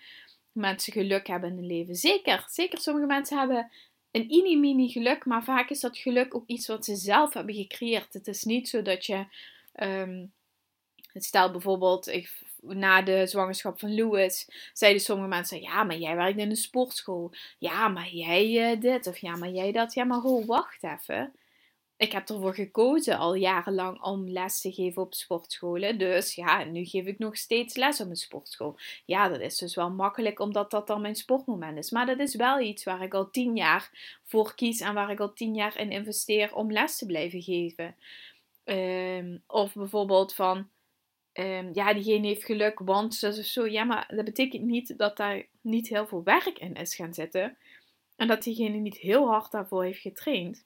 Mensen 0.52 0.94
geluk 0.94 1.28
hebben 1.28 1.50
in 1.50 1.56
hun 1.56 1.66
leven. 1.66 1.96
Zeker, 1.96 2.46
zeker. 2.48 2.80
Sommige 2.80 3.08
mensen 3.08 3.38
hebben 3.38 3.72
een 4.12 4.26
mini-mini 4.28 4.90
geluk, 4.90 5.26
maar 5.26 5.44
vaak 5.44 5.70
is 5.70 5.80
dat 5.80 5.98
geluk 5.98 6.36
ook 6.36 6.48
iets 6.48 6.68
wat 6.68 6.86
ze 6.86 6.96
zelf 6.96 7.34
hebben 7.34 7.56
gecreëerd. 7.56 8.14
Het 8.14 8.28
is 8.28 8.44
niet 8.44 8.70
zo 8.70 8.82
dat 8.82 9.06
je. 9.06 9.26
Um, 9.76 10.32
stel 11.14 11.52
bijvoorbeeld, 11.52 12.08
ik 12.08 12.32
na 12.62 13.02
de 13.02 13.28
zwangerschap 13.28 13.80
van 13.80 13.96
Louis 13.96 14.50
zeiden 14.74 15.02
sommige 15.02 15.30
mensen: 15.30 15.62
Ja, 15.62 15.84
maar 15.84 15.98
jij 15.98 16.16
werkt 16.16 16.40
in 16.40 16.50
een 16.50 16.56
sportschool. 16.56 17.32
Ja, 17.58 17.88
maar 17.88 18.10
jij 18.10 18.72
uh, 18.74 18.82
dit. 18.82 19.08
Of 19.08 19.18
ja, 19.18 19.36
maar 19.36 19.50
jij 19.50 19.72
dat. 19.72 19.94
Ja, 19.94 20.04
maar 20.04 20.20
ho, 20.20 20.46
wacht 20.46 20.84
even. 20.84 21.34
Ik 21.98 22.12
heb 22.12 22.30
ervoor 22.30 22.54
gekozen 22.54 23.18
al 23.18 23.34
jarenlang 23.34 24.02
om 24.02 24.30
les 24.30 24.62
te 24.62 24.72
geven 24.72 25.02
op 25.02 25.14
sportscholen. 25.14 25.98
Dus 25.98 26.36
ja, 26.36 26.64
nu 26.64 26.86
geef 26.86 27.06
ik 27.06 27.20
nog 27.20 27.38
steeds 27.38 27.76
les 27.76 28.02
op 28.02 28.10
een 28.10 28.16
sportschool. 28.16 28.78
Ja, 29.06 29.30
dat 29.30 29.40
is 29.40 29.58
dus 29.58 29.76
wel 29.76 29.90
makkelijk 29.90 30.40
omdat 30.40 30.72
dat 30.72 30.88
dan 30.88 31.02
mijn 31.02 31.16
sportmoment 31.16 31.78
is. 31.78 31.92
Maar 31.92 32.06
dat 32.06 32.20
is 32.20 32.36
wel 32.36 32.60
iets 32.60 32.84
waar 32.84 33.02
ik 33.02 33.14
al 33.14 33.30
tien 33.30 33.56
jaar 33.56 34.18
voor 34.24 34.56
kies 34.56 34.80
en 34.80 34.94
waar 34.94 35.10
ik 35.12 35.20
al 35.20 35.34
tien 35.34 35.56
jaar 35.56 35.80
in 35.80 35.92
investeer 35.92 36.56
om 36.56 36.72
les 36.72 36.98
te 36.98 37.06
blijven 37.06 37.42
geven. 37.42 37.96
Um, 38.64 39.44
of 39.48 39.74
bijvoorbeeld 39.74 40.34
van 40.34 40.70
um, 41.40 41.70
ja, 41.74 41.94
diegene 41.94 42.28
heeft 42.28 42.46
geluk, 42.46 42.80
want 42.80 43.16
zo 43.16 43.28
of 43.28 43.36
zo. 43.36 43.68
Ja, 43.68 43.84
maar 43.84 44.14
dat 44.16 44.26
betekent 44.26 44.64
niet 44.64 44.98
dat 44.98 45.18
daar 45.18 45.46
niet 45.62 45.88
heel 45.88 46.08
veel 46.08 46.24
werk 46.24 46.60
in 46.60 46.74
is 46.74 46.96
gaan 46.96 47.14
zitten. 47.14 47.58
En 48.16 48.28
dat 48.28 48.44
diegene 48.44 48.78
niet 48.78 48.98
heel 48.98 49.28
hard 49.28 49.52
daarvoor 49.52 49.84
heeft 49.84 50.02
getraind. 50.02 50.66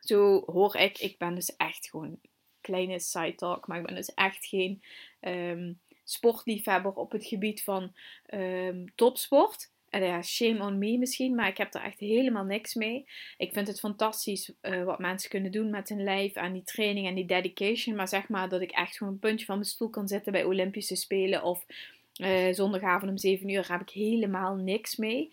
Zo 0.00 0.42
hoor 0.46 0.76
ik, 0.76 0.98
ik 0.98 1.18
ben 1.18 1.34
dus 1.34 1.56
echt 1.56 1.88
gewoon 1.88 2.20
kleine 2.60 3.00
side 3.00 3.34
talk, 3.34 3.66
maar 3.66 3.78
ik 3.78 3.86
ben 3.86 3.94
dus 3.94 4.14
echt 4.14 4.46
geen 4.46 4.82
um, 5.20 5.80
sportliefhebber 6.04 6.92
op 6.92 7.12
het 7.12 7.26
gebied 7.26 7.62
van 7.62 7.94
um, 8.34 8.94
topsport. 8.94 9.72
Ja, 10.02 10.22
shame 10.22 10.64
on 10.64 10.78
me 10.78 10.98
misschien, 10.98 11.34
maar 11.34 11.48
ik 11.48 11.56
heb 11.56 11.74
er 11.74 11.82
echt 11.82 12.00
helemaal 12.00 12.44
niks 12.44 12.74
mee. 12.74 13.04
Ik 13.36 13.52
vind 13.52 13.66
het 13.66 13.80
fantastisch 13.80 14.52
uh, 14.62 14.84
wat 14.84 14.98
mensen 14.98 15.30
kunnen 15.30 15.52
doen 15.52 15.70
met 15.70 15.88
hun 15.88 16.02
lijf 16.02 16.34
en 16.34 16.52
die 16.52 16.64
training 16.64 17.06
en 17.06 17.14
die 17.14 17.26
dedication. 17.26 17.96
Maar 17.96 18.08
zeg 18.08 18.28
maar 18.28 18.48
dat 18.48 18.60
ik 18.60 18.70
echt 18.70 18.96
gewoon 18.96 19.12
een 19.12 19.18
puntje 19.18 19.46
van 19.46 19.54
mijn 19.54 19.68
stoel 19.68 19.90
kan 19.90 20.08
zitten 20.08 20.32
bij 20.32 20.44
Olympische 20.44 20.96
Spelen 20.96 21.42
of 21.42 21.66
uh, 22.16 22.52
zondagavond 22.52 23.10
om 23.10 23.18
7 23.18 23.48
uur 23.48 23.72
heb 23.72 23.80
ik 23.80 23.90
helemaal 23.90 24.54
niks 24.54 24.96
mee. 24.96 25.30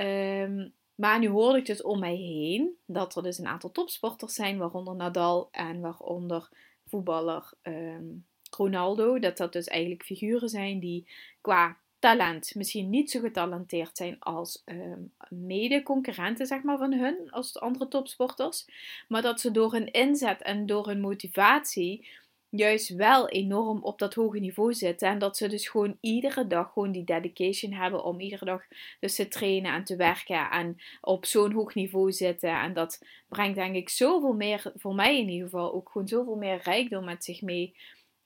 Um, 0.00 0.72
maar 0.94 1.18
nu 1.18 1.28
hoorde 1.28 1.58
ik 1.58 1.66
dus 1.66 1.82
om 1.82 1.98
mij 1.98 2.16
heen 2.16 2.76
dat 2.86 3.16
er 3.16 3.22
dus 3.22 3.38
een 3.38 3.46
aantal 3.46 3.70
topsporters 3.70 4.34
zijn, 4.34 4.58
waaronder 4.58 4.96
Nadal 4.96 5.48
en 5.50 5.80
waaronder 5.80 6.48
voetballer 6.86 7.52
um, 7.62 8.26
Ronaldo. 8.56 9.18
Dat 9.18 9.36
dat 9.36 9.52
dus 9.52 9.66
eigenlijk 9.66 10.04
figuren 10.04 10.48
zijn 10.48 10.78
die 10.78 11.08
qua 11.40 11.76
talent 11.98 12.54
misschien 12.54 12.90
niet 12.90 13.10
zo 13.10 13.20
getalenteerd 13.20 13.96
zijn 13.96 14.16
als 14.18 14.62
um, 14.66 15.12
mede-concurrenten 15.28 16.46
zeg 16.46 16.62
maar, 16.62 16.78
van 16.78 16.92
hun, 16.92 17.30
als 17.30 17.60
andere 17.60 17.88
topsporters. 17.88 18.66
Maar 19.08 19.22
dat 19.22 19.40
ze 19.40 19.50
door 19.50 19.72
hun 19.72 19.90
inzet 19.90 20.42
en 20.42 20.66
door 20.66 20.86
hun 20.86 21.00
motivatie 21.00 22.06
juist 22.50 22.88
wel 22.88 23.28
enorm 23.28 23.82
op 23.82 23.98
dat 23.98 24.14
hoge 24.14 24.38
niveau 24.38 24.74
zitten. 24.74 25.08
En 25.08 25.18
dat 25.18 25.36
ze 25.36 25.48
dus 25.48 25.68
gewoon 25.68 25.96
iedere 26.00 26.46
dag 26.46 26.72
gewoon 26.72 26.92
die 26.92 27.04
dedication 27.04 27.72
hebben 27.72 28.04
om 28.04 28.20
iedere 28.20 28.44
dag 28.44 28.62
dus 29.00 29.14
te 29.14 29.28
trainen 29.28 29.72
en 29.72 29.84
te 29.84 29.96
werken 29.96 30.50
en 30.50 30.76
op 31.00 31.26
zo'n 31.26 31.52
hoog 31.52 31.74
niveau 31.74 32.12
zitten. 32.12 32.60
En 32.60 32.72
dat 32.74 33.04
brengt 33.28 33.56
denk 33.56 33.74
ik 33.74 33.88
zoveel 33.88 34.32
meer, 34.32 34.72
voor 34.76 34.94
mij 34.94 35.18
in 35.18 35.28
ieder 35.28 35.48
geval, 35.48 35.72
ook 35.72 35.90
gewoon 35.90 36.08
zoveel 36.08 36.36
meer 36.36 36.60
rijkdom 36.62 37.04
met 37.04 37.24
zich 37.24 37.42
mee. 37.42 37.74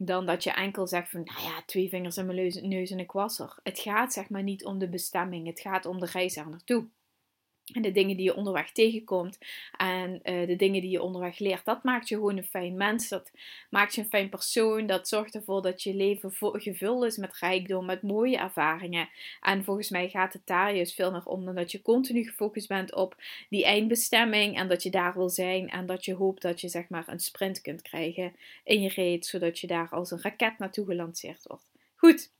Dan 0.04 0.26
dat 0.26 0.44
je 0.44 0.52
enkel 0.52 0.86
zegt 0.86 1.10
van, 1.10 1.22
nou 1.24 1.42
ja, 1.42 1.62
twee 1.66 1.88
vingers 1.88 2.16
in 2.16 2.26
mijn 2.26 2.68
neus 2.68 2.90
en 2.90 2.98
ik 2.98 3.12
was 3.12 3.38
er. 3.38 3.58
Het 3.62 3.78
gaat 3.78 4.12
zeg 4.12 4.28
maar 4.28 4.42
niet 4.42 4.64
om 4.64 4.78
de 4.78 4.88
bestemming, 4.88 5.46
het 5.46 5.60
gaat 5.60 5.86
om 5.86 6.00
de 6.00 6.06
reis 6.06 6.36
er 6.36 6.48
naartoe. 6.48 6.86
En 7.72 7.82
de 7.82 7.92
dingen 7.92 8.16
die 8.16 8.24
je 8.24 8.36
onderweg 8.36 8.72
tegenkomt 8.72 9.38
en 9.76 10.20
uh, 10.24 10.46
de 10.46 10.56
dingen 10.56 10.80
die 10.80 10.90
je 10.90 11.02
onderweg 11.02 11.38
leert, 11.38 11.64
dat 11.64 11.84
maakt 11.84 12.08
je 12.08 12.14
gewoon 12.14 12.36
een 12.36 12.44
fijn 12.44 12.76
mens. 12.76 13.08
Dat 13.08 13.30
maakt 13.70 13.94
je 13.94 14.00
een 14.00 14.08
fijn 14.08 14.28
persoon. 14.28 14.86
Dat 14.86 15.08
zorgt 15.08 15.34
ervoor 15.34 15.62
dat 15.62 15.82
je 15.82 15.94
leven 15.94 16.32
gevuld 16.52 17.04
is 17.04 17.16
met 17.16 17.38
rijkdom, 17.38 17.84
met 17.84 18.02
mooie 18.02 18.36
ervaringen. 18.36 19.08
En 19.40 19.64
volgens 19.64 19.90
mij 19.90 20.08
gaat 20.08 20.32
het 20.32 20.46
daar 20.46 20.74
juist 20.74 20.94
veel 20.94 21.10
meer 21.10 21.24
om 21.24 21.44
dan 21.44 21.54
dat 21.54 21.72
je 21.72 21.82
continu 21.82 22.24
gefocust 22.24 22.68
bent 22.68 22.94
op 22.94 23.16
die 23.48 23.64
eindbestemming 23.64 24.56
en 24.56 24.68
dat 24.68 24.82
je 24.82 24.90
daar 24.90 25.14
wil 25.14 25.28
zijn 25.28 25.68
en 25.68 25.86
dat 25.86 26.04
je 26.04 26.14
hoopt 26.14 26.42
dat 26.42 26.60
je 26.60 26.68
zeg 26.68 26.88
maar 26.88 27.08
een 27.08 27.20
sprint 27.20 27.60
kunt 27.60 27.82
krijgen 27.82 28.34
in 28.64 28.82
je 28.82 28.88
reet, 28.88 29.26
zodat 29.26 29.58
je 29.58 29.66
daar 29.66 29.88
als 29.90 30.10
een 30.10 30.22
raket 30.22 30.58
naartoe 30.58 30.86
gelanceerd 30.86 31.42
wordt. 31.46 31.70
Goed. 31.96 32.30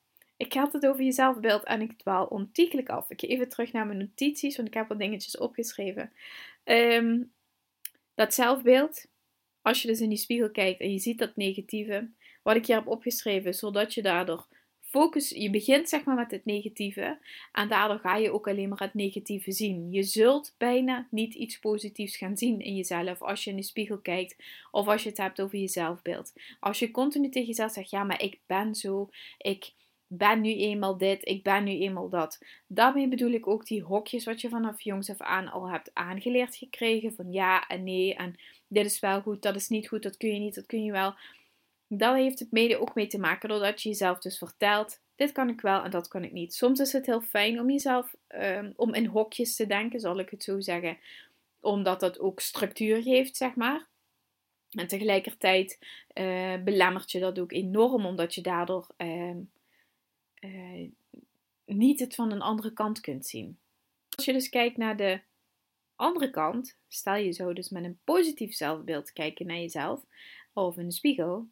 Ik 0.43 0.53
had 0.53 0.73
het 0.73 0.87
over 0.87 1.03
je 1.03 1.13
zelfbeeld 1.13 1.65
en 1.65 1.81
ik 1.81 1.99
dwaal 1.99 2.27
ontiegelijk 2.27 2.89
af. 2.89 3.11
Ik 3.11 3.23
even 3.23 3.49
terug 3.49 3.73
naar 3.73 3.87
mijn 3.87 3.99
notities, 3.99 4.57
want 4.57 4.69
ik 4.69 4.75
heb 4.75 4.89
wat 4.89 4.99
dingetjes 4.99 5.39
opgeschreven. 5.39 6.13
Um, 6.65 7.33
dat 8.15 8.35
zelfbeeld, 8.35 9.07
als 9.61 9.83
je 9.83 9.89
dus 9.89 10.01
in 10.01 10.09
die 10.09 10.19
spiegel 10.19 10.51
kijkt 10.51 10.81
en 10.81 10.93
je 10.93 10.99
ziet 10.99 11.19
dat 11.19 11.37
negatieve, 11.37 12.11
wat 12.43 12.57
ik 12.57 12.67
hier 12.67 12.77
heb 12.77 12.87
opgeschreven, 12.87 13.55
zodat 13.55 13.95
je 13.95 14.03
daardoor 14.03 14.47
focus, 14.81 15.29
je 15.29 15.51
begint 15.51 15.89
zeg 15.89 16.05
maar 16.05 16.17
met 16.17 16.31
het 16.31 16.45
negatieve 16.45 17.19
en 17.53 17.69
daardoor 17.69 17.99
ga 17.99 18.17
je 18.17 18.33
ook 18.33 18.49
alleen 18.49 18.69
maar 18.69 18.83
het 18.83 18.95
negatieve 18.95 19.53
zien. 19.53 19.91
Je 19.91 20.03
zult 20.03 20.55
bijna 20.59 21.07
niet 21.11 21.35
iets 21.35 21.59
positiefs 21.59 22.17
gaan 22.17 22.37
zien 22.37 22.61
in 22.61 22.77
jezelf 22.77 23.23
als 23.23 23.45
je 23.45 23.51
in 23.51 23.57
de 23.57 23.63
spiegel 23.63 23.99
kijkt 23.99 24.37
of 24.71 24.89
als 24.89 25.03
je 25.03 25.09
het 25.09 25.19
hebt 25.19 25.41
over 25.41 25.59
je 25.59 25.69
zelfbeeld. 25.69 26.33
Als 26.61 26.79
je 26.79 26.91
continu 26.91 27.29
tegen 27.29 27.49
jezelf 27.49 27.73
zegt, 27.73 27.91
ja 27.91 28.05
maar 28.05 28.23
ik 28.23 28.41
ben 28.47 28.75
zo, 28.75 29.09
ik 29.39 29.73
ben 30.19 30.41
nu 30.41 30.55
eenmaal 30.55 30.99
dit, 30.99 31.29
ik 31.29 31.43
ben 31.43 31.65
nu 31.65 31.71
eenmaal 31.71 32.09
dat. 32.09 32.39
Daarmee 32.67 33.09
bedoel 33.09 33.31
ik 33.31 33.47
ook 33.47 33.67
die 33.67 33.83
hokjes 33.83 34.25
wat 34.25 34.41
je 34.41 34.49
vanaf 34.49 34.81
jongs 34.81 35.11
af 35.11 35.21
aan 35.21 35.49
al 35.49 35.71
hebt 35.71 35.91
aangeleerd 35.93 36.57
gekregen. 36.57 37.15
Van 37.15 37.33
ja 37.33 37.67
en 37.67 37.85
nee 37.85 38.15
en 38.15 38.37
dit 38.69 38.85
is 38.85 39.01
wel 39.01 39.21
goed, 39.21 39.43
dat 39.43 39.55
is 39.55 39.69
niet 39.69 39.89
goed, 39.89 40.03
dat 40.03 40.17
kun 40.17 40.35
je 40.35 40.39
niet, 40.39 40.55
dat 40.55 40.67
kun 40.67 40.85
je 40.85 40.93
wel. 40.93 41.15
Dat 41.89 42.15
heeft 42.15 42.39
het 42.39 42.51
mede 42.51 42.81
ook 42.81 42.95
mee 42.95 43.07
te 43.07 43.19
maken 43.19 43.49
doordat 43.49 43.83
je 43.83 43.89
jezelf 43.89 44.19
dus 44.19 44.39
vertelt, 44.39 45.01
dit 45.17 45.33
kan 45.33 45.49
ik 45.49 45.61
wel 45.61 45.83
en 45.83 45.91
dat 45.91 46.09
kan 46.09 46.25
ik 46.25 46.33
niet. 46.33 46.55
Soms 46.55 46.81
is 46.81 46.93
het 46.93 47.07
heel 47.07 47.21
fijn 47.21 47.61
om 47.61 47.71
jezelf, 47.71 48.15
um, 48.29 48.73
om 48.77 48.95
in 48.95 49.07
hokjes 49.07 49.57
te 49.57 49.67
denken, 49.67 50.01
zal 50.01 50.19
ik 50.19 50.31
het 50.31 50.43
zo 50.43 50.61
zeggen. 50.61 50.99
Omdat 51.61 52.01
dat 52.01 52.21
ook 52.21 52.41
structuur 52.41 53.03
geeft, 53.03 53.37
zeg 53.37 53.55
maar. 53.55 53.87
En 54.71 54.87
tegelijkertijd 54.87 55.79
uh, 56.15 56.63
belemmert 56.63 57.11
je 57.11 57.21
dat 57.21 57.39
ook 57.39 57.53
enorm, 57.53 58.07
omdat 58.07 58.35
je 58.35 58.41
daardoor... 58.41 58.87
Uh, 58.99 59.37
uh, 60.45 60.91
niet 61.65 62.01
het 62.01 62.15
van 62.15 62.33
een 62.33 62.43
andere 62.43 62.73
kant 62.73 63.01
kunt 63.01 63.27
zien. 63.27 63.59
Als 64.17 64.25
je 64.25 64.33
dus 64.33 64.49
kijkt 64.49 64.77
naar 64.77 64.97
de 64.97 65.21
andere 65.97 66.31
kant, 66.31 66.79
stel 66.89 67.15
je 67.15 67.33
zo 67.33 67.53
dus 67.53 67.69
met 67.69 67.85
een 67.85 67.99
positief 68.05 68.55
zelfbeeld 68.55 69.13
kijken 69.13 69.47
naar 69.47 69.57
jezelf 69.57 70.05
of 70.53 70.75
de 70.75 70.93
spiegel, 70.93 71.49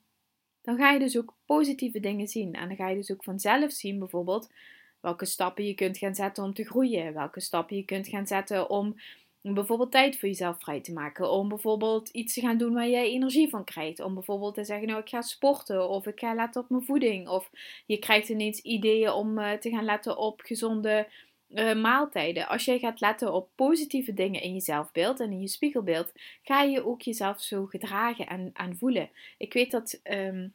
dan 0.63 0.77
ga 0.77 0.91
je 0.91 0.99
dus 0.99 1.19
ook 1.19 1.37
positieve 1.45 2.01
dingen 2.01 2.27
zien. 2.27 2.55
En 2.55 2.69
dan 2.69 2.77
ga 2.77 2.89
je 2.89 2.97
dus 2.97 3.11
ook 3.11 3.25
vanzelf 3.25 3.73
zien, 3.73 3.99
bijvoorbeeld, 3.99 4.53
welke 5.01 5.25
stappen 5.25 5.67
je 5.67 5.75
kunt 5.75 5.99
gaan 5.99 6.15
zetten 6.15 6.45
om 6.45 6.55
te 6.55 6.65
groeien, 6.65 7.15
welke 7.15 7.41
stappen 7.41 7.77
je 7.77 7.85
kunt 7.85 8.09
gaan 8.09 8.27
zetten 8.27 8.71
om 8.71 9.01
om 9.43 9.55
bijvoorbeeld 9.55 9.91
tijd 9.91 10.19
voor 10.19 10.29
jezelf 10.29 10.61
vrij 10.61 10.81
te 10.81 10.93
maken. 10.93 11.31
Om 11.31 11.49
bijvoorbeeld 11.49 12.09
iets 12.09 12.35
te 12.35 12.41
gaan 12.41 12.59
doen 12.59 12.73
waar 12.73 12.89
jij 12.89 13.11
energie 13.11 13.49
van 13.49 13.65
krijgt. 13.65 14.01
Om 14.01 14.15
bijvoorbeeld 14.15 14.55
te 14.55 14.65
zeggen, 14.65 14.89
nou 14.89 15.01
ik 15.01 15.09
ga 15.09 15.23
sporten. 15.23 15.89
Of 15.89 16.07
ik 16.07 16.21
ga 16.21 16.35
letten 16.35 16.63
op 16.63 16.71
mijn 16.71 16.85
voeding. 16.85 17.29
Of 17.29 17.51
je 17.87 17.99
krijgt 17.99 18.29
ineens 18.29 18.61
ideeën 18.61 19.13
om 19.13 19.39
uh, 19.39 19.53
te 19.53 19.71
gaan 19.71 19.85
letten 19.85 20.19
op 20.19 20.41
gezonde 20.41 21.09
uh, 21.49 21.75
maaltijden. 21.75 22.49
Als 22.49 22.65
jij 22.65 22.79
gaat 22.79 23.01
letten 23.01 23.35
op 23.35 23.49
positieve 23.55 24.15
dingen 24.15 24.43
in 24.43 24.55
je 24.55 24.61
zelfbeeld 24.61 25.21
en 25.21 25.31
in 25.31 25.41
je 25.41 25.49
spiegelbeeld. 25.49 26.13
Ga 26.43 26.63
je 26.63 26.87
ook 26.87 27.03
jezelf 27.03 27.41
zo 27.41 27.67
gedragen 27.67 28.27
en, 28.27 28.51
en 28.53 28.77
voelen. 28.77 29.11
Ik 29.39 29.53
weet 29.53 29.71
dat... 29.71 30.01
Um, 30.05 30.55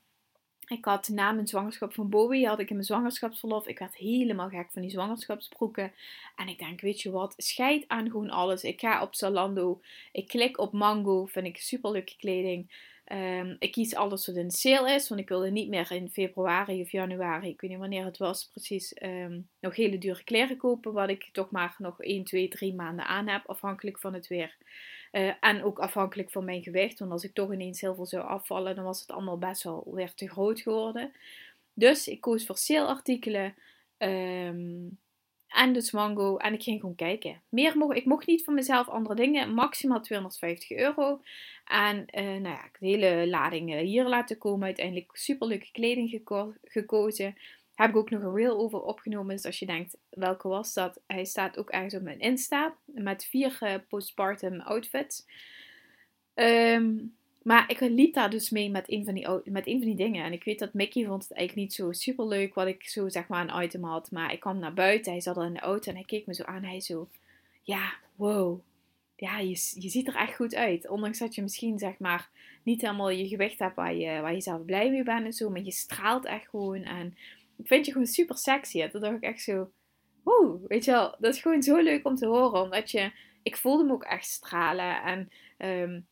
ik 0.66 0.86
had 0.86 1.08
na 1.08 1.32
mijn 1.32 1.48
zwangerschap 1.48 1.94
van 1.94 2.10
Bowie, 2.10 2.48
had 2.48 2.60
ik 2.60 2.70
in 2.70 2.76
mijn 2.76 2.88
zwangerschapsverlof, 2.88 3.68
ik 3.68 3.80
werd 3.80 3.96
helemaal 3.96 4.50
gek 4.50 4.68
van 4.72 4.82
die 4.82 4.92
zwangerschapsbroeken. 4.92 5.92
En 6.36 6.48
ik 6.48 6.60
denk, 6.60 6.82
weet 6.82 7.02
je 7.02 7.12
wat, 7.12 7.34
scheid 7.38 7.84
aan 7.88 8.10
gewoon 8.10 8.30
alles. 8.30 8.64
Ik 8.64 8.80
ga 8.80 9.02
op 9.02 9.16
Zalando, 9.16 9.82
ik 10.12 10.28
klik 10.28 10.60
op 10.60 10.74
Mango, 10.74 11.26
vind 11.26 11.46
ik 11.46 11.58
super 11.58 11.92
leuke 11.92 12.16
kleding. 12.18 12.94
Um, 13.12 13.56
ik 13.60 13.72
kies 13.72 13.96
alles 13.96 14.28
wat 14.28 14.36
in 14.36 14.52
sale 14.52 14.92
is, 14.92 15.10
want 15.10 15.22
ik 15.22 15.30
wilde 15.30 15.52
niet 15.52 15.70
meer 15.70 15.92
in 15.92 16.10
februari 16.10 16.82
of 16.82 16.92
januari, 16.92 17.50
ik 17.50 17.62
weet 17.62 17.70
niet 17.70 17.80
wanneer 17.80 18.06
het 18.06 18.18
was 18.18 18.50
precies, 18.52 18.96
um, 19.02 19.50
nog 19.60 19.76
hele 19.76 19.98
dure 19.98 20.24
kleren 20.24 20.58
kopen, 20.58 20.94
wat 20.94 21.10
ik 21.10 21.30
toch 21.32 21.52
maar 21.52 21.76
nog 21.78 22.02
1, 22.02 22.24
2, 22.24 22.48
3 22.48 22.74
maanden 22.74 23.06
aan 23.06 23.28
heb, 23.28 23.48
afhankelijk 23.48 24.00
van 24.00 24.14
het 24.14 24.28
weer. 24.28 24.58
Uh, 25.16 25.34
en 25.40 25.64
ook 25.64 25.80
afhankelijk 25.80 26.32
van 26.32 26.46
mijn 26.46 26.64
gewicht. 26.64 27.00
Want 27.00 27.12
als 27.12 27.24
ik 27.24 27.34
toch 27.34 27.54
ineens 27.54 27.82
heel 27.82 27.96
veel 27.96 28.06
zou 28.06 28.24
afvallen, 28.24 28.76
dan 28.76 28.84
was 28.84 29.00
het 29.00 29.12
allemaal 29.12 29.38
best 29.38 29.64
wel 29.64 29.88
weer 29.94 30.14
te 30.14 30.30
groot 30.30 30.60
geworden. 30.60 31.12
Dus 31.74 32.08
ik 32.08 32.22
koos 32.22 32.46
voor 32.46 32.58
saleartikelen. 32.58 33.56
Um, 33.98 35.00
en 35.48 35.74
dus 35.74 35.92
mango. 35.92 36.38
En 36.38 36.54
ik 36.54 36.64
ging 36.64 36.80
gewoon 36.80 36.96
kijken. 36.96 37.42
Meer 37.50 37.78
mocht, 37.78 37.98
ik 37.98 38.06
mocht 38.06 38.28
niet 38.28 38.44
van 38.44 38.54
mezelf 38.54 38.88
andere 38.88 39.16
dingen. 39.16 39.54
Maximaal 39.54 40.02
250 40.02 40.72
euro. 40.78 41.22
En 41.66 41.98
uh, 41.98 42.24
nou 42.24 42.44
ja, 42.44 42.66
ik 42.66 42.78
de 42.80 42.86
hele 42.86 43.28
lading 43.28 43.80
hier 43.80 44.08
laten 44.08 44.38
komen. 44.38 44.66
Uiteindelijk 44.66 45.16
superleuke 45.16 45.72
kleding 45.72 46.10
geko 46.10 46.54
gekozen. 46.64 47.36
Heb 47.76 47.90
ik 47.90 47.96
ook 47.96 48.10
nog 48.10 48.22
een 48.22 48.36
reel 48.36 48.58
over 48.58 48.82
opgenomen. 48.82 49.36
Dus 49.36 49.46
als 49.46 49.60
je 49.60 49.66
denkt, 49.66 49.98
welke 50.10 50.48
was 50.48 50.74
dat? 50.74 51.00
Hij 51.08 51.26
staat 51.26 51.58
ook 51.58 51.70
ergens 51.70 51.96
op 51.96 52.02
mijn 52.02 52.20
Insta. 52.20 52.76
Met 52.86 53.26
vier 53.26 53.84
postpartum 53.90 54.62
outfits. 54.62 55.26
Um, 56.36 57.16
maar 57.46 57.70
ik 57.72 57.80
liep 57.80 58.14
daar 58.14 58.30
dus 58.30 58.50
mee 58.50 58.70
met 58.70 58.92
een, 58.92 59.06
van 59.06 59.14
die, 59.14 59.28
met 59.44 59.68
een 59.68 59.78
van 59.78 59.88
die 59.88 59.96
dingen. 59.96 60.26
En 60.26 60.34
ik 60.34 60.44
weet 60.44 60.60
dat 60.60 60.74
Mickey 60.74 61.06
vond 61.06 61.24
het 61.24 61.38
eigenlijk 61.38 61.68
niet 61.68 61.78
zo 61.78 61.92
super 61.92 62.28
leuk 62.28 62.54
wat 62.54 62.68
ik 62.68 62.84
zo 62.84 63.10
zeg 63.10 63.28
maar 63.28 63.48
een 63.48 63.64
item 63.64 63.84
had. 63.84 64.12
Maar 64.12 64.34
ik 64.34 64.40
kwam 64.40 64.60
naar 64.60 64.74
buiten, 64.74 65.12
hij 65.12 65.22
zat 65.22 65.38
al 65.38 65.44
in 65.44 65.54
de 65.54 65.60
auto 65.60 65.90
en 65.90 65.96
hij 65.96 66.06
keek 66.06 66.26
me 66.26 66.34
zo 66.34 66.44
aan. 66.44 66.64
Hij 66.64 66.82
zo, 66.82 67.10
ja, 67.62 67.94
wow. 68.16 68.60
Ja, 69.16 69.40
je, 69.40 69.72
je 69.80 69.90
ziet 69.90 70.08
er 70.08 70.16
echt 70.16 70.36
goed 70.36 70.56
uit. 70.56 70.90
Ondanks 70.90 71.20
dat 71.20 71.36
je 71.36 71.42
misschien 71.42 71.80
zeg 71.80 71.98
maar 71.98 72.30
niet 72.64 72.82
helemaal 72.82 73.10
je 73.10 73.28
gewicht 73.28 73.60
hebt 73.60 73.76
waar 73.76 73.96
je, 73.96 74.22
waar 74.22 74.34
je 74.34 74.42
zelf 74.42 74.66
blij 74.66 74.90
mee 74.90 75.04
bent 75.04 75.26
en 75.26 75.34
zo. 75.34 75.50
Maar 75.50 75.64
je 75.64 75.72
straalt 75.72 76.26
echt 76.26 76.48
gewoon. 76.50 76.84
En 76.84 77.18
vind 77.64 77.86
je 77.86 77.92
gewoon 77.92 78.08
super 78.08 78.38
sexy. 78.38 78.88
Toen 78.88 79.02
dacht 79.02 79.16
ik 79.16 79.22
echt 79.24 79.42
zo, 79.42 79.72
oeh, 80.26 80.62
weet 80.68 80.86
je 80.86 80.92
wel. 80.92 81.16
Dat 81.20 81.34
is 81.34 81.42
gewoon 81.42 81.64
zo 81.64 81.78
leuk 81.78 82.06
om 82.06 82.16
te 82.16 82.28
horen. 82.28 82.62
Omdat 82.62 82.92
je, 82.92 83.12
ik 83.44 83.58
voelde 83.58 83.84
me 83.84 83.94
ook 83.94 84.04
echt 84.04 84.26
stralen. 84.26 85.02
En... 85.02 85.30
Um, 85.58 86.08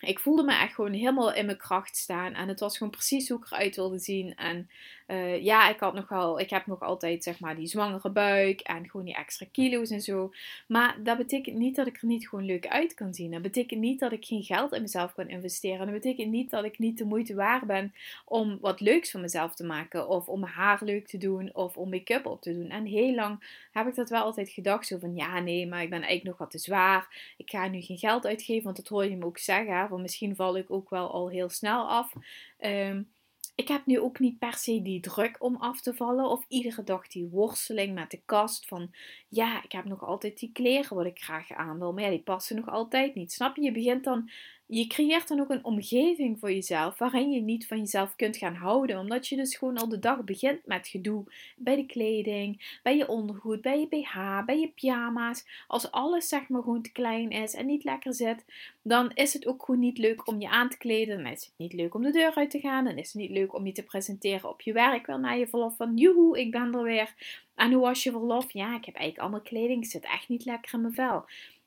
ik 0.00 0.18
voelde 0.18 0.42
me 0.42 0.52
echt 0.52 0.74
gewoon 0.74 0.92
helemaal 0.92 1.34
in 1.34 1.46
mijn 1.46 1.58
kracht 1.58 1.96
staan. 1.96 2.34
En 2.34 2.48
het 2.48 2.60
was 2.60 2.76
gewoon 2.76 2.92
precies 2.92 3.28
hoe 3.28 3.38
ik 3.38 3.50
eruit 3.50 3.76
wilde 3.76 3.98
zien. 3.98 4.34
En 4.34 4.68
uh, 5.06 5.42
ja, 5.42 5.68
ik 5.68 5.80
had 5.80 5.94
nog 5.94 6.08
wel, 6.08 6.40
ik 6.40 6.50
heb 6.50 6.66
nog 6.66 6.80
altijd 6.80 7.22
zeg 7.22 7.40
maar 7.40 7.56
die 7.56 7.66
zwangere 7.66 8.10
buik 8.10 8.60
en 8.60 8.90
gewoon 8.90 9.06
die 9.06 9.14
extra 9.14 9.46
kilo's 9.52 9.90
en 9.90 10.00
zo. 10.00 10.32
Maar 10.66 10.96
dat 11.02 11.16
betekent 11.16 11.56
niet 11.56 11.76
dat 11.76 11.86
ik 11.86 11.96
er 12.00 12.06
niet 12.06 12.28
gewoon 12.28 12.44
leuk 12.44 12.66
uit 12.66 12.94
kan 12.94 13.14
zien. 13.14 13.30
Dat 13.30 13.42
betekent 13.42 13.80
niet 13.80 14.00
dat 14.00 14.12
ik 14.12 14.24
geen 14.24 14.42
geld 14.42 14.72
in 14.72 14.82
mezelf 14.82 15.14
kan 15.14 15.28
investeren. 15.28 15.86
Dat 15.86 15.94
betekent 15.94 16.30
niet 16.30 16.50
dat 16.50 16.64
ik 16.64 16.78
niet 16.78 16.98
de 16.98 17.04
moeite 17.04 17.34
waard 17.34 17.66
ben 17.66 17.94
om 18.24 18.58
wat 18.60 18.80
leuks 18.80 19.10
van 19.10 19.20
mezelf 19.20 19.54
te 19.54 19.64
maken. 19.64 20.08
Of 20.08 20.28
om 20.28 20.40
mijn 20.40 20.52
haar 20.52 20.80
leuk 20.84 21.06
te 21.06 21.18
doen 21.18 21.54
of 21.54 21.76
om 21.76 21.88
make-up 21.88 22.26
op 22.26 22.40
te 22.40 22.52
doen. 22.52 22.70
En 22.70 22.84
heel 22.84 23.14
lang 23.14 23.66
heb 23.72 23.86
ik 23.86 23.94
dat 23.94 24.10
wel 24.10 24.22
altijd 24.22 24.50
gedacht. 24.50 24.86
Zo 24.86 24.98
van 24.98 25.14
ja, 25.14 25.40
nee, 25.40 25.66
maar 25.66 25.82
ik 25.82 25.90
ben 25.90 26.02
eigenlijk 26.02 26.28
nog 26.28 26.38
wat 26.38 26.50
te 26.50 26.58
zwaar. 26.58 27.32
Ik 27.36 27.50
ga 27.50 27.68
nu 27.68 27.80
geen 27.80 27.98
geld 27.98 28.26
uitgeven, 28.26 28.64
want 28.64 28.76
dat 28.76 28.88
hoor 28.88 29.04
je 29.04 29.16
me 29.16 29.24
ook 29.24 29.38
zeggen. 29.38 29.88
Misschien 30.00 30.36
val 30.36 30.56
ik 30.56 30.70
ook 30.70 30.90
wel 30.90 31.10
al 31.10 31.28
heel 31.28 31.48
snel 31.48 31.88
af. 31.88 32.12
Um, 32.58 33.12
ik 33.54 33.68
heb 33.68 33.86
nu 33.86 34.00
ook 34.00 34.18
niet 34.18 34.38
per 34.38 34.54
se 34.54 34.82
die 34.82 35.00
druk 35.00 35.42
om 35.42 35.56
af 35.56 35.80
te 35.80 35.94
vallen. 35.94 36.30
Of 36.30 36.44
iedere 36.48 36.84
dag 36.84 37.08
die 37.08 37.28
worsteling 37.28 37.94
met 37.94 38.10
de 38.10 38.22
kast. 38.24 38.66
Van 38.66 38.94
ja, 39.28 39.62
ik 39.62 39.72
heb 39.72 39.84
nog 39.84 40.04
altijd 40.04 40.38
die 40.38 40.52
kleren 40.52 40.96
wat 40.96 41.06
ik 41.06 41.22
graag 41.22 41.52
aan 41.52 41.78
wil. 41.78 41.92
Maar 41.92 42.02
ja, 42.02 42.10
die 42.10 42.22
passen 42.22 42.56
nog 42.56 42.68
altijd 42.68 43.14
niet. 43.14 43.32
Snap 43.32 43.56
je? 43.56 43.62
Je 43.62 43.72
begint 43.72 44.04
dan 44.04 44.30
je 44.74 44.86
creëert 44.86 45.28
dan 45.28 45.40
ook 45.40 45.50
een 45.50 45.64
omgeving 45.64 46.38
voor 46.38 46.52
jezelf 46.52 46.98
waarin 46.98 47.30
je 47.30 47.40
niet 47.40 47.66
van 47.66 47.78
jezelf 47.78 48.16
kunt 48.16 48.36
gaan 48.36 48.54
houden. 48.54 48.98
Omdat 48.98 49.28
je 49.28 49.36
dus 49.36 49.56
gewoon 49.56 49.78
al 49.78 49.88
de 49.88 49.98
dag 49.98 50.24
begint 50.24 50.66
met 50.66 50.88
gedoe 50.88 51.24
bij 51.56 51.76
de 51.76 51.86
kleding, 51.86 52.78
bij 52.82 52.96
je 52.96 53.08
ondergoed, 53.08 53.60
bij 53.60 53.80
je 53.80 53.86
BH, 53.88 54.44
bij 54.44 54.58
je 54.58 54.68
pyjama's. 54.68 55.44
Als 55.66 55.90
alles 55.90 56.28
zeg 56.28 56.48
maar 56.48 56.62
gewoon 56.62 56.82
te 56.82 56.92
klein 56.92 57.30
is 57.30 57.54
en 57.54 57.66
niet 57.66 57.84
lekker 57.84 58.14
zit, 58.14 58.44
dan 58.82 59.10
is 59.14 59.32
het 59.32 59.46
ook 59.46 59.64
gewoon 59.64 59.80
niet 59.80 59.98
leuk 59.98 60.28
om 60.28 60.40
je 60.40 60.48
aan 60.48 60.68
te 60.68 60.78
kleden. 60.78 61.22
Dan 61.22 61.32
is 61.32 61.44
het 61.44 61.54
niet 61.56 61.72
leuk 61.72 61.94
om 61.94 62.02
de 62.02 62.10
deur 62.10 62.34
uit 62.34 62.50
te 62.50 62.60
gaan. 62.60 62.84
Dan 62.84 62.98
is 62.98 63.12
het 63.12 63.22
niet 63.22 63.30
leuk 63.30 63.54
om 63.54 63.66
je 63.66 63.72
te 63.72 63.82
presenteren 63.82 64.48
op 64.48 64.60
je 64.60 64.72
werk 64.72 65.06
wel 65.06 65.18
na 65.18 65.32
je 65.32 65.46
verlof. 65.46 65.76
Van 65.76 65.96
joehoe, 65.96 66.40
ik 66.40 66.50
ben 66.50 66.74
er 66.74 66.82
weer. 66.82 67.14
En 67.54 67.72
hoe 67.72 67.82
was 67.82 68.02
je 68.02 68.10
verlof? 68.10 68.52
Ja, 68.52 68.76
ik 68.76 68.84
heb 68.84 68.94
eigenlijk 68.94 69.18
allemaal 69.18 69.40
kleding. 69.40 69.86
zit 69.86 70.04
echt 70.04 70.28
niet 70.28 70.44
lekker 70.44 70.74
in 70.74 70.80
mijn 70.80 70.94
vel. 70.94 71.24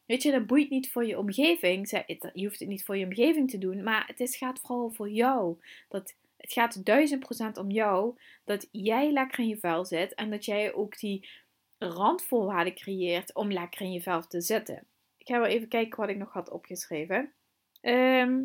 Weet 0.08 0.24
je, 0.24 0.32
dat 0.32 0.48
boeit 0.48 0.70
niet 0.70 0.92
voor 0.92 1.06
je 1.06 1.18
omgeving. 1.18 1.90
Je 2.34 2.46
hoeft 2.46 2.60
het 2.60 2.68
niet 2.68 2.84
voor 2.84 2.98
je 2.98 3.06
omgeving 3.06 3.50
te 3.50 3.58
doen, 3.58 3.84
maar 3.84 4.08
het 4.08 4.20
is, 4.20 4.38
gaat 4.38 4.60
vooral 4.60 4.90
voor 4.90 5.10
jou. 5.10 5.58
Dat, 5.90 6.16
het 6.38 6.54
gaat 6.54 6.86
duizend 6.86 7.20
procent 7.20 7.58
om 7.58 7.72
jou. 7.72 8.18
Dat 8.44 8.68
jij 8.72 9.12
lekker 9.12 9.40
in 9.40 9.48
je 9.48 9.58
vel 9.58 9.86
zit 9.86 10.14
en 10.14 10.30
dat 10.30 10.46
jij 10.46 10.74
ook 10.74 11.00
die 11.00 11.30
randvoorwaarden 11.78 12.76
creëert 12.76 13.34
om 13.34 13.52
lekker 13.52 13.82
in 13.82 13.92
je 13.92 14.02
vel 14.02 14.28
te 14.28 14.42
zitten. 14.42 14.88
Ik 15.18 15.28
ga 15.28 15.40
wel 15.40 15.50
even 15.50 15.68
kijken 15.68 16.00
wat 16.00 16.10
ik 16.10 16.18
nog 16.18 16.34
had 16.34 16.50
opgeschreven. 16.50 17.34
Ehm, 17.82 18.44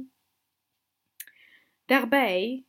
daarbij, 1.84 2.64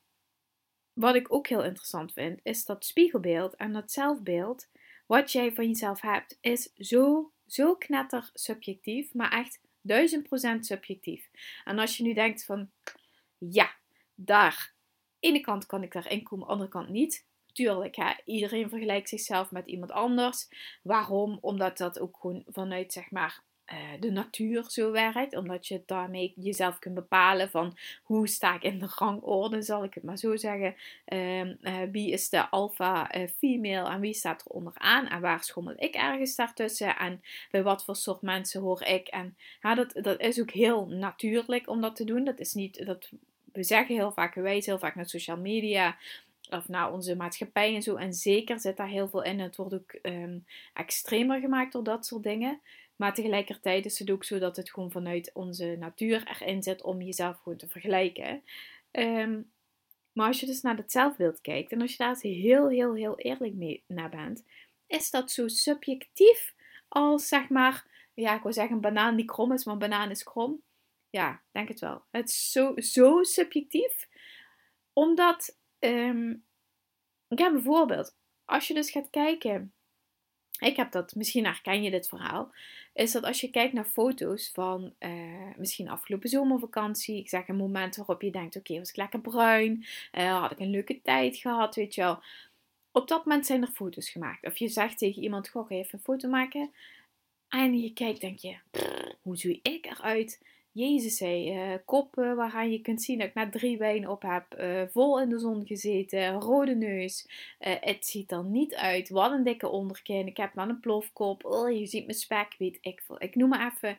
wat 0.94 1.16
ik 1.16 1.34
ook 1.34 1.48
heel 1.48 1.64
interessant 1.64 2.14
vind, 2.14 2.40
is 2.44 2.66
dat 2.66 2.86
spiegelbeeld 2.86 3.56
en 3.56 3.74
dat 3.74 3.92
zelfbeeld, 3.92 4.70
wat 5.06 5.32
jij 5.32 5.54
van 5.54 5.68
jezelf 5.68 6.02
hebt, 6.02 6.38
is 6.42 6.74
zo 6.76 7.33
zo 7.54 7.76
knetter 7.76 8.30
subjectief, 8.34 9.14
maar 9.14 9.32
echt 9.32 9.60
duizend 9.82 10.28
procent 10.28 10.66
subjectief. 10.66 11.30
En 11.64 11.80
als 11.80 11.98
je 11.98 12.04
nu 12.04 12.14
denkt 12.14 12.46
van, 12.46 12.72
ja, 13.38 13.76
daar, 14.16 14.74
ene 15.20 15.40
kant 15.40 15.66
kan 15.66 15.84
ik 15.84 15.92
daarin 15.92 16.24
komen, 16.24 16.48
andere 16.48 16.70
kant 16.70 16.90
niet. 16.90 17.26
Tuurlijk, 17.52 17.96
hè, 17.96 18.14
iedereen 18.26 18.70
vergelijkt 18.70 19.10
zichzelf 19.10 19.52
met 19.52 19.68
iemand 19.68 19.92
anders. 19.92 20.48
Waarom? 20.84 21.38
Omdat 21.42 21.78
dat 21.78 22.00
ook 22.00 22.18
gewoon 22.20 22.44
vanuit, 22.48 22.94
zeg 22.94 23.12
maar, 23.12 23.44
eh, 23.66 23.78
de 24.00 24.12
natuur 24.12 24.66
zo 24.68 24.92
werkt. 24.92 25.36
Omdat 25.36 25.68
je 25.68 25.82
daarmee 25.86 26.34
jezelf 26.36 26.80
kunt 26.80 26.96
bepalen 26.96 27.50
van 27.50 27.78
hoe 28.04 28.28
sta 28.28 28.56
ik 28.56 28.64
in 28.64 28.80
de 28.80 28.88
rangorde, 28.96 29.62
zal 29.62 29.84
ik 29.84 29.94
het 29.94 30.04
maar 30.04 30.18
zo 30.18 30.36
zeggen. 30.36 30.76
Ehm, 31.06 31.56
eh, 31.62 31.82
wie 31.92 32.12
is 32.12 32.30
de 32.30 32.50
alpha 32.50 33.16
uh, 33.16 33.28
female 33.38 33.90
en 33.90 34.00
wie 34.00 34.14
staat 34.14 34.42
er 34.42 34.52
onderaan 34.52 35.08
en 35.08 35.22
waar 35.22 35.44
schommel 35.44 35.74
ik 35.78 35.96
ergens 35.96 36.36
daartussen 36.36 36.98
en 36.98 37.22
bij 37.52 37.64
wat 37.64 37.84
voor 37.84 37.96
soort 37.96 38.22
mensen 38.22 38.62
hoor 38.62 38.84
ik. 38.84 39.08
En 39.08 39.38
ja, 39.62 39.76
dat, 39.76 39.94
dat 39.94 40.20
is 40.20 40.42
ook 40.42 40.52
heel 40.52 40.88
natuurlijk 40.88 41.70
om 41.70 41.82
dat 41.82 41.96
te 41.96 42.04
doen. 42.04 42.24
Dat 42.24 42.40
is 42.40 42.54
niet, 42.54 42.86
dat, 42.86 43.12
we 43.54 43.64
zeggen 43.64 43.96
heel 43.96 44.12
vaak, 44.12 44.34
wijzen 44.34 44.72
heel 44.72 44.80
vaak 44.80 44.96
naar 44.96 45.10
social 45.10 45.38
media 45.38 45.98
of 46.50 46.68
naar 46.68 46.94
onze 46.94 47.16
maatschappij 47.16 47.76
en 47.76 47.82
zo. 47.82 47.96
En 47.96 48.14
zeker 48.14 48.60
zit 48.60 48.78
daar 48.78 48.88
heel 48.88 49.08
veel 49.08 49.24
in. 49.24 49.40
Het 49.40 49.56
wordt 49.56 49.74
ook 49.74 49.96
um, 50.02 50.46
extremer 50.74 51.40
gemaakt 51.40 51.74
door 51.74 51.84
dat 51.84 52.06
soort 52.06 52.24
dingen. 52.24 52.62
Maar 52.96 53.14
tegelijkertijd 53.14 53.86
is 53.86 54.00
het 54.00 54.12
ook 54.12 54.24
zo 54.24 54.40
dat 54.40 54.56
het 54.56 54.72
gewoon 54.72 54.92
vanuit 54.92 55.32
onze 55.34 55.76
natuur 55.80 56.28
erin 56.28 56.64
zit 56.64 56.82
om 56.82 57.02
jezelf 57.02 57.38
gewoon 57.38 57.58
te 57.58 57.68
vergelijken. 57.68 58.44
Ehm, 58.92 59.42
maar 60.12 60.28
als 60.28 60.40
je 60.40 60.46
dus 60.46 60.62
naar 60.62 60.78
het 60.78 60.92
zelfbeeld 60.92 61.42
kijkt 61.42 61.72
en 61.72 61.82
als 61.82 61.92
je 61.92 61.98
daar 61.98 62.18
heel, 62.20 62.70
heel, 62.70 62.94
heel 62.94 63.20
eerlijk 63.20 63.54
mee 63.54 63.84
naar 63.88 64.10
bent, 64.10 64.46
is 64.88 65.10
dat 65.10 65.32
zo 65.32 65.48
subjectief 65.48 66.54
als 66.88 67.28
zeg 67.28 67.50
maar, 67.50 67.86
ja, 68.14 68.36
ik 68.36 68.44
wil 68.44 68.54
zeggen 68.54 68.76
een 68.76 68.82
banaan 68.82 69.16
die 69.16 69.26
krom 69.26 69.52
is, 69.52 69.64
maar 69.64 69.74
een 69.74 69.80
banaan 69.80 70.10
is 70.10 70.24
krom. 70.24 70.62
Ja, 71.10 71.42
denk 71.52 71.68
het 71.68 71.80
wel. 71.80 72.04
Het 72.12 72.30
is 72.30 72.52
zo, 72.52 72.74
zo 72.76 73.24
subjectief, 73.24 74.08
omdat, 74.94 75.58
ik 77.28 77.40
heb 77.40 77.54
een 77.54 77.62
voorbeeld. 77.62 78.16
Als 78.46 78.68
je 78.68 78.74
dus 78.74 78.92
gaat 78.92 79.10
kijken 79.10 79.74
ik 80.66 80.76
heb 80.76 80.92
dat, 80.92 81.16
misschien 81.16 81.46
herken 81.46 81.84
je 81.84 81.92
dit 81.92 82.08
verhaal, 82.08 82.52
is 82.94 83.12
dat 83.12 83.24
als 83.24 83.42
je 83.42 83.50
kijkt 83.50 83.74
naar 83.74 83.86
foto's 83.86 84.50
van 84.54 84.94
uh, 85.00 85.56
misschien 85.58 85.90
afgelopen 85.90 86.30
zomervakantie, 86.30 87.18
ik 87.18 87.30
zeg 87.30 87.48
een 87.48 87.56
moment 87.56 87.96
waarop 87.96 88.22
je 88.22 88.32
denkt, 88.32 88.56
oké, 88.56 88.78
was 88.78 88.90
ik 88.90 88.96
lekker 88.96 89.22
bruin, 89.22 89.86
uh, 90.14 90.40
had 90.40 90.52
ik 90.52 90.60
een 90.60 90.70
leuke 90.70 91.02
tijd 91.02 91.38
gehad, 91.38 91.76
weet 91.76 91.96
je 91.96 92.02
wel. 92.02 92.24
Op 92.92 93.08
dat 93.08 93.26
moment 93.26 93.46
zijn 93.46 93.62
er 93.62 93.68
foto's 93.68 94.10
gemaakt. 94.10 94.46
Of 94.46 94.58
je 94.58 94.68
zegt 94.68 94.98
tegen 94.98 95.22
iemand, 95.22 95.50
goh, 95.50 95.68
ga 95.68 95.76
even 95.76 95.94
een 95.94 96.04
foto 96.04 96.30
maken. 96.30 96.72
En 97.50 97.80
je 97.80 97.94
kijkt, 97.94 98.22
denk 98.22 98.40
je, 98.40 98.56
hoe 99.22 99.38
zie 99.38 99.60
ik 99.62 99.86
eruit? 99.86 100.42
Jezus, 100.74 101.20
hé, 101.20 101.52
uh, 101.54 101.78
koppen 101.86 102.36
waaraan 102.36 102.72
je 102.72 102.82
kunt 102.82 103.02
zien 103.02 103.18
dat 103.18 103.28
ik 103.28 103.34
net 103.34 103.52
drie 103.52 103.78
wijnen 103.78 104.10
op 104.10 104.22
heb, 104.22 104.46
uh, 104.60 104.82
vol 104.90 105.22
in 105.22 105.30
de 105.30 105.40
zon 105.40 105.66
gezeten, 105.66 106.40
rode 106.40 106.76
neus. 106.76 107.28
Uh, 107.60 107.74
het 107.80 108.06
ziet 108.06 108.32
er 108.32 108.44
niet 108.44 108.76
uit. 108.76 109.10
Wat 109.10 109.32
een 109.32 109.44
dikke 109.44 109.70
onderkin. 109.70 110.28
Ik 110.28 110.38
heb 110.38 110.54
wel 110.54 110.70
een 110.70 110.80
plofkop. 110.80 111.46
Oh, 111.46 111.72
je 111.72 111.86
ziet 111.86 112.06
mijn 112.06 112.18
spek, 112.18 112.56
weet 112.58 112.78
ik 112.82 113.02
veel. 113.02 113.22
Ik 113.22 113.36
noem 113.36 113.50
maar 113.50 113.74
even 113.76 113.98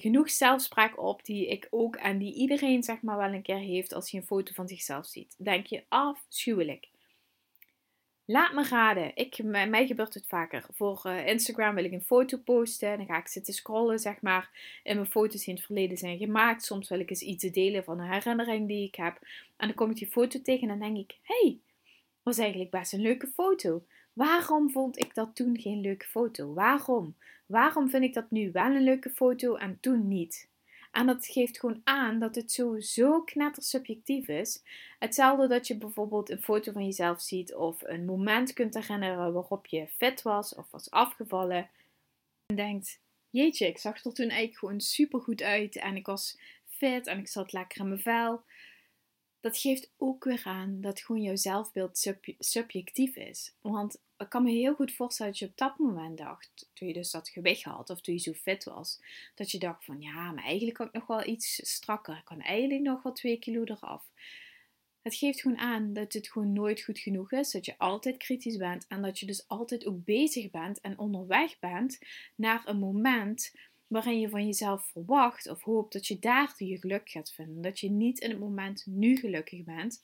genoeg 0.00 0.30
zelfspraak 0.30 1.02
op 1.02 1.24
die 1.24 1.46
ik 1.46 1.66
ook 1.70 1.96
en 1.96 2.18
die 2.18 2.34
iedereen 2.34 2.82
zeg 2.82 3.02
maar 3.02 3.16
wel 3.16 3.32
een 3.32 3.42
keer 3.42 3.58
heeft 3.58 3.92
als 3.92 4.10
hij 4.10 4.20
een 4.20 4.26
foto 4.26 4.52
van 4.52 4.68
zichzelf 4.68 5.06
ziet. 5.06 5.34
Denk 5.38 5.66
je 5.66 5.84
afschuwelijk. 5.88 6.88
Laat 8.28 8.52
me 8.52 8.62
raden. 8.62 9.16
Ik, 9.16 9.42
mij 9.42 9.86
gebeurt 9.86 10.14
het 10.14 10.26
vaker. 10.26 10.66
Voor 10.72 11.02
uh, 11.06 11.26
Instagram 11.26 11.74
wil 11.74 11.84
ik 11.84 11.92
een 11.92 12.02
foto 12.02 12.38
posten. 12.38 12.96
Dan 12.96 13.06
ga 13.06 13.18
ik 13.18 13.28
zitten 13.28 13.54
scrollen, 13.54 13.98
zeg 13.98 14.20
maar. 14.20 14.50
In 14.82 14.94
mijn 14.94 15.10
foto's 15.10 15.38
die 15.40 15.48
in 15.48 15.54
het 15.54 15.64
verleden 15.64 15.96
zijn 15.96 16.18
gemaakt. 16.18 16.64
Soms 16.64 16.88
wil 16.88 17.00
ik 17.00 17.10
eens 17.10 17.20
iets 17.20 17.44
delen 17.44 17.84
van 17.84 18.00
een 18.00 18.12
herinnering 18.12 18.68
die 18.68 18.86
ik 18.86 18.94
heb. 18.94 19.18
En 19.56 19.66
dan 19.66 19.74
kom 19.74 19.90
ik 19.90 19.96
die 19.96 20.10
foto 20.10 20.42
tegen 20.42 20.70
en 20.70 20.78
dan 20.78 20.92
denk 20.92 21.10
ik: 21.10 21.18
hey, 21.22 21.58
was 22.22 22.38
eigenlijk 22.38 22.70
best 22.70 22.92
een 22.92 23.00
leuke 23.00 23.26
foto. 23.26 23.84
Waarom 24.12 24.70
vond 24.70 24.98
ik 24.98 25.14
dat 25.14 25.34
toen 25.34 25.60
geen 25.60 25.80
leuke 25.80 26.06
foto? 26.06 26.54
Waarom? 26.54 27.16
Waarom 27.46 27.90
vind 27.90 28.04
ik 28.04 28.14
dat 28.14 28.30
nu 28.30 28.52
wel 28.52 28.74
een 28.74 28.84
leuke 28.84 29.10
foto 29.10 29.54
en 29.54 29.78
toen 29.80 30.08
niet? 30.08 30.48
En 30.96 31.06
dat 31.06 31.26
geeft 31.26 31.58
gewoon 31.58 31.80
aan 31.84 32.18
dat 32.18 32.34
het 32.34 32.52
zo, 32.78 33.22
knetter 33.22 33.62
subjectief 33.62 34.28
is. 34.28 34.62
Hetzelfde 34.98 35.48
dat 35.48 35.66
je 35.66 35.76
bijvoorbeeld 35.76 36.30
een 36.30 36.42
foto 36.42 36.72
van 36.72 36.84
jezelf 36.84 37.20
ziet 37.20 37.54
of 37.54 37.82
een 37.82 38.04
moment 38.04 38.52
kunt 38.52 38.74
herinneren 38.74 39.32
waarop 39.32 39.66
je 39.66 39.86
fit 39.86 40.22
was 40.22 40.54
of 40.54 40.70
was 40.70 40.90
afgevallen. 40.90 41.68
En 42.46 42.56
denkt, 42.56 43.00
jeetje, 43.30 43.66
ik 43.66 43.78
zag 43.78 44.04
er 44.04 44.12
toen 44.12 44.28
eigenlijk 44.28 44.58
gewoon 44.58 44.80
super 44.80 45.20
goed 45.20 45.42
uit 45.42 45.76
en 45.76 45.96
ik 45.96 46.06
was 46.06 46.38
fit 46.66 47.06
en 47.06 47.18
ik 47.18 47.28
zat 47.28 47.52
lekker 47.52 47.80
in 47.80 47.88
mijn 47.88 48.00
vel. 48.00 48.42
Dat 49.46 49.58
geeft 49.58 49.90
ook 49.96 50.24
weer 50.24 50.42
aan 50.44 50.80
dat 50.80 51.00
gewoon 51.00 51.22
jouw 51.22 51.36
zelfbeeld 51.36 52.14
subjectief 52.38 53.16
is. 53.16 53.54
Want 53.60 54.02
ik 54.18 54.28
kan 54.28 54.42
me 54.42 54.50
heel 54.50 54.74
goed 54.74 54.92
voorstellen 54.92 55.32
dat 55.32 55.40
je 55.40 55.46
op 55.46 55.56
dat 55.56 55.78
moment 55.78 56.18
dacht, 56.18 56.68
toen 56.72 56.88
je 56.88 56.94
dus 56.94 57.10
dat 57.10 57.28
gewicht 57.28 57.62
had 57.62 57.90
of 57.90 58.00
toen 58.00 58.14
je 58.14 58.20
zo 58.20 58.32
fit 58.32 58.64
was, 58.64 59.00
dat 59.34 59.50
je 59.50 59.58
dacht 59.58 59.84
van 59.84 60.00
ja, 60.00 60.32
maar 60.32 60.44
eigenlijk 60.44 60.76
kan 60.76 60.86
ik 60.86 60.92
nog 60.92 61.06
wel 61.06 61.26
iets 61.26 61.60
strakker. 61.62 62.16
Ik 62.16 62.24
kan 62.24 62.40
eigenlijk 62.40 62.82
nog 62.82 63.02
wel 63.02 63.12
twee 63.12 63.38
kilo 63.38 63.62
eraf. 63.64 64.10
Het 65.02 65.14
geeft 65.14 65.40
gewoon 65.40 65.58
aan 65.58 65.92
dat 65.92 66.12
het 66.12 66.28
gewoon 66.28 66.52
nooit 66.52 66.82
goed 66.82 66.98
genoeg 66.98 67.32
is, 67.32 67.50
dat 67.50 67.64
je 67.64 67.78
altijd 67.78 68.16
kritisch 68.16 68.56
bent 68.56 68.86
en 68.86 69.02
dat 69.02 69.18
je 69.18 69.26
dus 69.26 69.48
altijd 69.48 69.86
ook 69.86 70.04
bezig 70.04 70.50
bent 70.50 70.80
en 70.80 70.98
onderweg 70.98 71.58
bent 71.58 71.98
naar 72.34 72.62
een 72.64 72.78
moment 72.78 73.52
waarin 73.86 74.20
je 74.20 74.28
van 74.28 74.46
jezelf 74.46 74.84
verwacht 74.84 75.48
of 75.48 75.62
hoopt 75.62 75.92
dat 75.92 76.06
je 76.06 76.18
daar 76.18 76.54
je 76.56 76.78
geluk 76.78 77.08
gaat 77.08 77.32
vinden. 77.32 77.62
Dat 77.62 77.80
je 77.80 77.90
niet 77.90 78.18
in 78.18 78.30
het 78.30 78.38
moment 78.38 78.86
nu 78.86 79.16
gelukkig 79.16 79.64
bent 79.64 80.02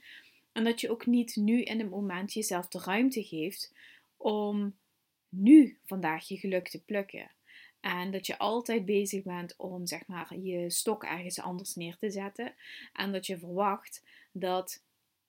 en 0.52 0.64
dat 0.64 0.80
je 0.80 0.90
ook 0.90 1.06
niet 1.06 1.36
nu 1.36 1.62
in 1.62 1.78
het 1.78 1.90
moment 1.90 2.32
jezelf 2.32 2.68
de 2.68 2.78
ruimte 2.78 3.22
geeft 3.22 3.72
om 4.16 4.76
nu 5.28 5.78
vandaag 5.84 6.28
je 6.28 6.36
geluk 6.36 6.68
te 6.68 6.82
plukken. 6.82 7.30
En 7.80 8.10
dat 8.10 8.26
je 8.26 8.38
altijd 8.38 8.84
bezig 8.84 9.22
bent 9.22 9.56
om 9.56 9.86
zeg 9.86 10.06
maar, 10.06 10.36
je 10.38 10.70
stok 10.70 11.04
ergens 11.04 11.40
anders 11.40 11.74
neer 11.74 11.96
te 11.96 12.10
zetten. 12.10 12.54
En 12.92 13.12
dat 13.12 13.26
je 13.26 13.38
verwacht 13.38 14.02
dat 14.32 14.82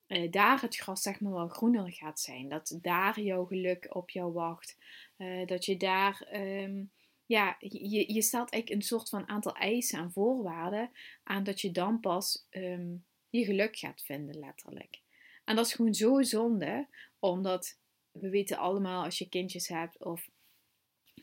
uh, 0.07 0.31
daar 0.31 0.61
het 0.61 0.75
gras 0.75 1.01
zeg 1.01 1.19
maar 1.19 1.31
wel 1.31 1.47
groener 1.47 1.91
gaat 1.91 2.19
zijn. 2.19 2.49
Dat 2.49 2.77
daar 2.81 3.19
jouw 3.19 3.45
geluk 3.45 3.87
op 3.89 4.09
jou 4.09 4.33
wacht. 4.33 4.77
Uh, 5.17 5.47
dat 5.47 5.65
je 5.65 5.77
daar, 5.77 6.27
um, 6.33 6.91
ja, 7.33 7.55
je, 7.59 8.13
je 8.13 8.21
stelt 8.21 8.51
eigenlijk 8.51 8.81
een 8.81 8.87
soort 8.87 9.09
van 9.09 9.27
aantal 9.27 9.55
eisen 9.55 9.99
en 9.99 10.11
voorwaarden 10.11 10.91
aan 11.23 11.43
dat 11.43 11.61
je 11.61 11.71
dan 11.71 11.99
pas 11.99 12.47
um, 12.51 13.05
je 13.29 13.43
geluk 13.45 13.77
gaat 13.77 14.01
vinden, 14.01 14.39
letterlijk. 14.39 15.01
En 15.45 15.55
dat 15.55 15.65
is 15.65 15.73
gewoon 15.73 15.93
zo 15.93 16.21
zonde, 16.21 16.87
omdat 17.19 17.77
we 18.11 18.29
weten 18.29 18.57
allemaal 18.57 19.03
als 19.03 19.17
je 19.17 19.29
kindjes 19.29 19.67
hebt 19.67 20.03
of 20.03 20.29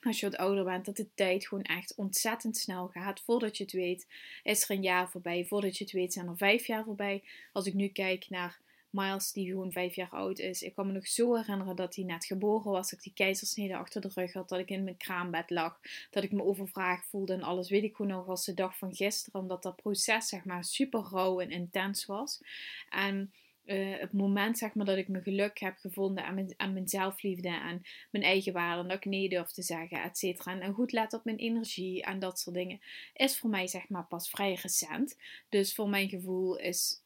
als 0.01 0.21
je 0.21 0.31
wat 0.31 0.41
ouder 0.41 0.65
bent, 0.65 0.85
dat 0.85 0.97
de 0.97 1.15
tijd 1.15 1.49
gewoon 1.49 1.65
echt 1.65 1.95
ontzettend 1.95 2.57
snel 2.57 2.89
gaat. 2.89 3.21
Voordat 3.21 3.57
je 3.57 3.63
het 3.63 3.73
weet, 3.73 4.07
is 4.43 4.63
er 4.63 4.71
een 4.71 4.83
jaar 4.83 5.11
voorbij. 5.11 5.45
Voordat 5.45 5.79
je 5.79 5.85
het 5.85 5.93
weet, 5.93 6.13
zijn 6.13 6.29
er 6.29 6.37
vijf 6.37 6.67
jaar 6.67 6.85
voorbij. 6.85 7.23
Als 7.53 7.67
ik 7.67 7.75
nu 7.75 7.89
kijk 7.89 8.29
naar 8.29 8.61
Miles, 8.91 9.33
die 9.33 9.47
gewoon 9.47 9.73
vijf 9.73 9.95
jaar 9.95 10.11
oud 10.11 10.39
is. 10.39 10.63
Ik 10.63 10.75
kan 10.75 10.87
me 10.87 10.93
nog 10.93 11.07
zo 11.07 11.35
herinneren 11.35 11.77
dat 11.77 11.95
hij 11.95 12.05
net 12.05 12.25
geboren 12.25 12.71
was. 12.71 12.91
Dat 12.91 12.99
ik 12.99 13.05
die 13.05 13.15
keizersnede 13.15 13.77
achter 13.77 14.01
de 14.01 14.11
rug 14.15 14.33
had. 14.33 14.49
Dat 14.49 14.59
ik 14.59 14.71
in 14.71 14.85
mijn 14.85 14.97
kraambed 14.97 15.51
lag. 15.51 15.81
Dat 16.11 16.23
ik 16.23 16.33
me 16.33 16.43
overvraagd 16.43 17.07
voelde 17.07 17.33
en 17.33 17.43
alles. 17.43 17.71
Weet 17.71 17.83
ik 17.83 17.97
gewoon 17.97 18.11
nog 18.11 18.29
als 18.29 18.45
de 18.45 18.55
dag 18.55 18.79
van 18.79 18.95
gisteren. 18.95 19.41
Omdat 19.41 19.63
dat 19.63 19.77
proces, 19.77 20.29
zeg 20.29 20.45
maar, 20.45 20.65
super 20.65 21.09
rauw 21.11 21.41
en 21.41 21.51
intens 21.51 22.07
was. 22.07 22.41
En 22.89 23.33
uh, 23.65 23.99
het 23.99 24.13
moment 24.13 24.59
zeg 24.59 24.75
maar, 24.75 24.87
dat 24.87 24.97
ik 24.97 25.09
mijn 25.09 25.23
geluk 25.23 25.59
heb 25.59 25.77
gevonden 25.77 26.25
aan 26.25 26.35
mijn, 26.35 26.55
mijn 26.57 26.89
zelfliefde 26.89 27.49
en 27.49 27.83
mijn 28.11 28.25
eigen 28.25 28.53
waarde. 28.53 28.83
En 28.83 28.89
dat 28.89 28.97
ik 28.97 29.05
nee 29.05 29.29
durf 29.29 29.51
te 29.51 29.63
zeggen, 29.63 30.03
et 30.03 30.19
cetera. 30.19 30.61
En 30.61 30.73
goed 30.73 30.93
let 30.93 31.13
op 31.13 31.25
mijn 31.25 31.37
energie 31.37 32.03
en 32.03 32.19
dat 32.19 32.39
soort 32.39 32.57
dingen. 32.57 32.81
Is 33.15 33.39
voor 33.39 33.51
mij 33.51 33.67
zeg 33.67 33.89
maar 33.89 34.07
pas 34.07 34.31
vrij 34.31 34.55
recent. 34.55 35.17
Dus 35.49 35.75
voor 35.75 35.89
mijn 35.89 36.09
gevoel 36.09 36.57
is 36.57 37.01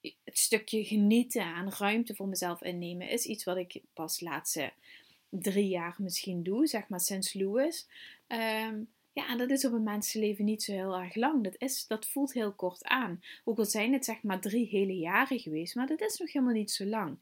het 0.00 0.38
stukje 0.38 0.84
genieten 0.84 1.54
en 1.54 1.72
ruimte 1.78 2.14
voor 2.14 2.28
mezelf 2.28 2.62
innemen. 2.62 3.08
Is 3.08 3.24
iets 3.24 3.44
wat 3.44 3.56
ik 3.56 3.80
pas 3.92 4.20
laatste 4.20 4.72
drie 5.28 5.68
jaar 5.68 5.96
misschien 5.98 6.42
doe. 6.42 6.66
Zeg 6.66 6.88
maar 6.88 7.00
sinds 7.00 7.34
Louis. 7.34 7.86
Um, 8.28 8.88
ja, 9.12 9.28
en 9.28 9.38
dat 9.38 9.50
is 9.50 9.64
op 9.64 9.72
een 9.72 9.82
mensenleven 9.82 10.44
niet 10.44 10.62
zo 10.62 10.72
heel 10.72 10.98
erg 10.98 11.14
lang. 11.14 11.44
Dat, 11.44 11.54
is, 11.58 11.86
dat 11.86 12.06
voelt 12.06 12.32
heel 12.32 12.52
kort 12.52 12.84
aan. 12.84 13.22
Ook 13.44 13.58
al 13.58 13.64
zijn 13.64 13.92
het 13.92 14.04
zeg 14.04 14.22
maar 14.22 14.40
drie 14.40 14.68
hele 14.68 14.96
jaren 14.96 15.38
geweest, 15.38 15.74
maar 15.74 15.86
dat 15.86 16.00
is 16.00 16.18
nog 16.18 16.32
helemaal 16.32 16.54
niet 16.54 16.70
zo 16.70 16.84
lang. 16.84 17.18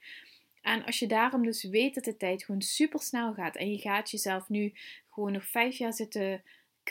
En 0.62 0.84
als 0.84 0.98
je 0.98 1.06
daarom 1.06 1.42
dus 1.42 1.62
weet 1.62 1.94
dat 1.94 2.04
de 2.04 2.16
tijd 2.16 2.44
gewoon 2.44 2.62
super 2.62 3.00
snel 3.00 3.34
gaat 3.34 3.56
en 3.56 3.70
je 3.70 3.78
gaat 3.78 4.10
jezelf 4.10 4.48
nu 4.48 4.72
gewoon 5.10 5.32
nog 5.32 5.46
vijf 5.46 5.76
jaar 5.76 5.92
zitten 5.92 6.42